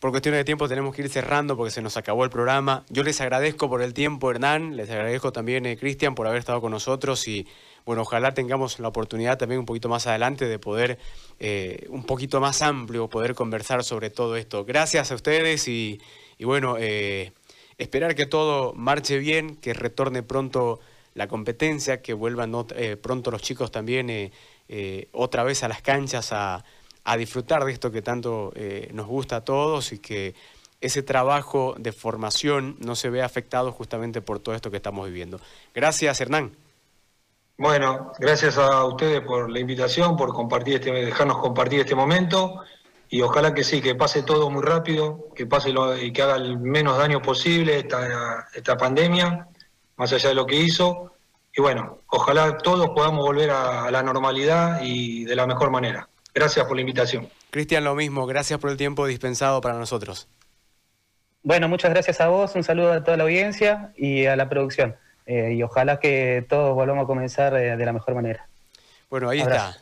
Por 0.01 0.13
cuestiones 0.13 0.39
de 0.39 0.45
tiempo 0.45 0.67
tenemos 0.67 0.95
que 0.97 1.03
ir 1.03 1.11
cerrando 1.11 1.59
porque 1.59 1.71
se 1.71 1.83
nos 1.83 1.99
acabó 1.99 2.25
el 2.25 2.31
programa. 2.31 2.87
Yo 2.89 3.03
les 3.03 3.21
agradezco 3.21 3.69
por 3.69 3.83
el 3.83 3.93
tiempo, 3.93 4.31
Hernán, 4.31 4.75
les 4.75 4.89
agradezco 4.89 5.31
también, 5.31 5.67
eh, 5.67 5.77
Cristian, 5.77 6.15
por 6.15 6.27
haber 6.27 6.39
estado 6.39 6.63
con 6.63 6.73
nosotros 6.73 7.29
y 7.29 7.47
bueno, 7.85 8.03
ojalá 8.03 8.35
tengamos 8.35 8.79
la 8.79 8.89
oportunidad 8.89 9.39
también 9.39 9.61
un 9.61 9.67
poquito 9.67 9.89
más 9.89 10.07
adelante 10.07 10.47
de 10.47 10.59
poder, 10.59 10.99
eh, 11.39 11.87
un 11.91 12.05
poquito 12.05 12.41
más 12.41 12.63
amplio, 12.63 13.09
poder 13.09 13.35
conversar 13.35 13.85
sobre 13.85 14.11
todo 14.11 14.37
esto. 14.37 14.65
Gracias 14.65 15.11
a 15.11 15.15
ustedes 15.15 15.67
y, 15.69 16.01
bueno, 16.41 16.77
eh, 16.79 17.33
esperar 17.79 18.15
que 18.15 18.27
todo 18.27 18.73
marche 18.75 19.19
bien, 19.19 19.57
que 19.57 19.75
retorne 19.75 20.23
pronto 20.23 20.81
la 21.15 21.29
competencia, 21.29 22.03
que 22.03 22.15
vuelvan 22.15 22.53
pronto 23.03 23.31
los 23.31 23.43
chicos 23.43 23.71
también 23.73 24.31
otra 25.13 25.43
vez 25.43 25.65
a 25.65 25.69
las 25.69 25.83
canchas 25.83 26.33
a 26.33 26.65
a 27.05 27.17
disfrutar 27.17 27.65
de 27.65 27.73
esto 27.73 27.91
que 27.91 28.03
tanto 28.03 28.53
eh, 28.55 28.91
nos 28.93 29.07
gusta 29.07 29.37
a 29.37 29.45
todos 29.45 29.93
y 29.93 29.99
que 29.99 30.35
ese 30.81 31.03
trabajo 31.03 31.75
de 31.79 31.93
formación 31.93 32.77
no 32.81 32.97
se 32.97 33.11
vea 33.11 33.27
afectado 33.27 33.73
justamente 33.73 34.23
por 34.23 34.41
todo 34.41 34.55
esto 34.55 34.71
que 34.71 34.79
estamos 34.79 35.07
viviendo. 35.07 35.41
Gracias, 35.75 36.21
Hernán. 36.21 36.53
Bueno, 37.61 38.11
gracias 38.19 38.57
a 38.57 38.87
ustedes 38.87 39.21
por 39.21 39.51
la 39.51 39.61
invitación, 39.61 40.17
por 40.17 40.33
compartir 40.33 40.77
este, 40.77 40.93
dejarnos 40.93 41.37
compartir 41.37 41.81
este 41.81 41.95
momento 41.95 42.63
y 43.11 43.21
ojalá 43.21 43.53
que 43.53 43.65
sí, 43.65 43.83
que 43.83 43.95
pase 43.95 44.23
todo 44.23 44.49
muy 44.49 44.63
rápido, 44.63 45.29
que 45.35 45.45
pase 45.45 45.75
y 46.01 46.11
que 46.11 46.23
haga 46.23 46.37
el 46.37 46.59
menos 46.59 46.97
daño 46.97 47.21
posible 47.21 47.81
esta, 47.81 48.49
esta 48.55 48.79
pandemia, 48.79 49.47
más 49.99 50.11
allá 50.11 50.31
de 50.31 50.37
lo 50.37 50.47
que 50.47 50.57
hizo. 50.57 51.13
Y 51.55 51.61
bueno, 51.61 51.99
ojalá 52.07 52.57
todos 52.57 52.89
podamos 52.97 53.27
volver 53.27 53.51
a 53.51 53.91
la 53.91 54.03
normalidad 54.03 54.81
y 54.81 55.27
de 55.27 55.37
la 55.37 55.47
mejor 55.47 55.71
manera. 55.71 56.09
Gracias 56.33 56.65
por 56.65 56.77
la 56.77 56.81
invitación. 56.81 57.29
Cristian, 57.51 57.85
lo 57.85 57.95
mismo, 57.95 58.25
gracias 58.25 58.59
por 58.59 58.71
el 58.71 58.79
tiempo 58.79 59.07
dispensado 59.07 59.61
para 59.61 59.75
nosotros. 59.75 60.29
Bueno, 61.43 61.69
muchas 61.69 61.91
gracias 61.91 62.23
a 62.23 62.29
vos, 62.29 62.55
un 62.55 62.65
saludo 62.65 62.95
a 62.95 63.05
toda 63.05 63.19
la 63.19 63.25
audiencia 63.25 63.93
y 63.99 64.25
a 64.25 64.35
la 64.35 64.49
producción. 64.49 64.97
Eh, 65.27 65.53
y 65.55 65.63
ojalá 65.63 66.01
que 66.01 66.45
todos 66.49 66.75
volvamos 66.75 67.05
a 67.05 67.07
comenzar 67.07 67.55
eh, 67.55 67.77
de 67.77 67.85
la 67.85 67.93
mejor 67.93 68.15
manera. 68.15 68.49
Bueno, 69.09 69.29
ahí 69.29 69.41
está. 69.41 69.77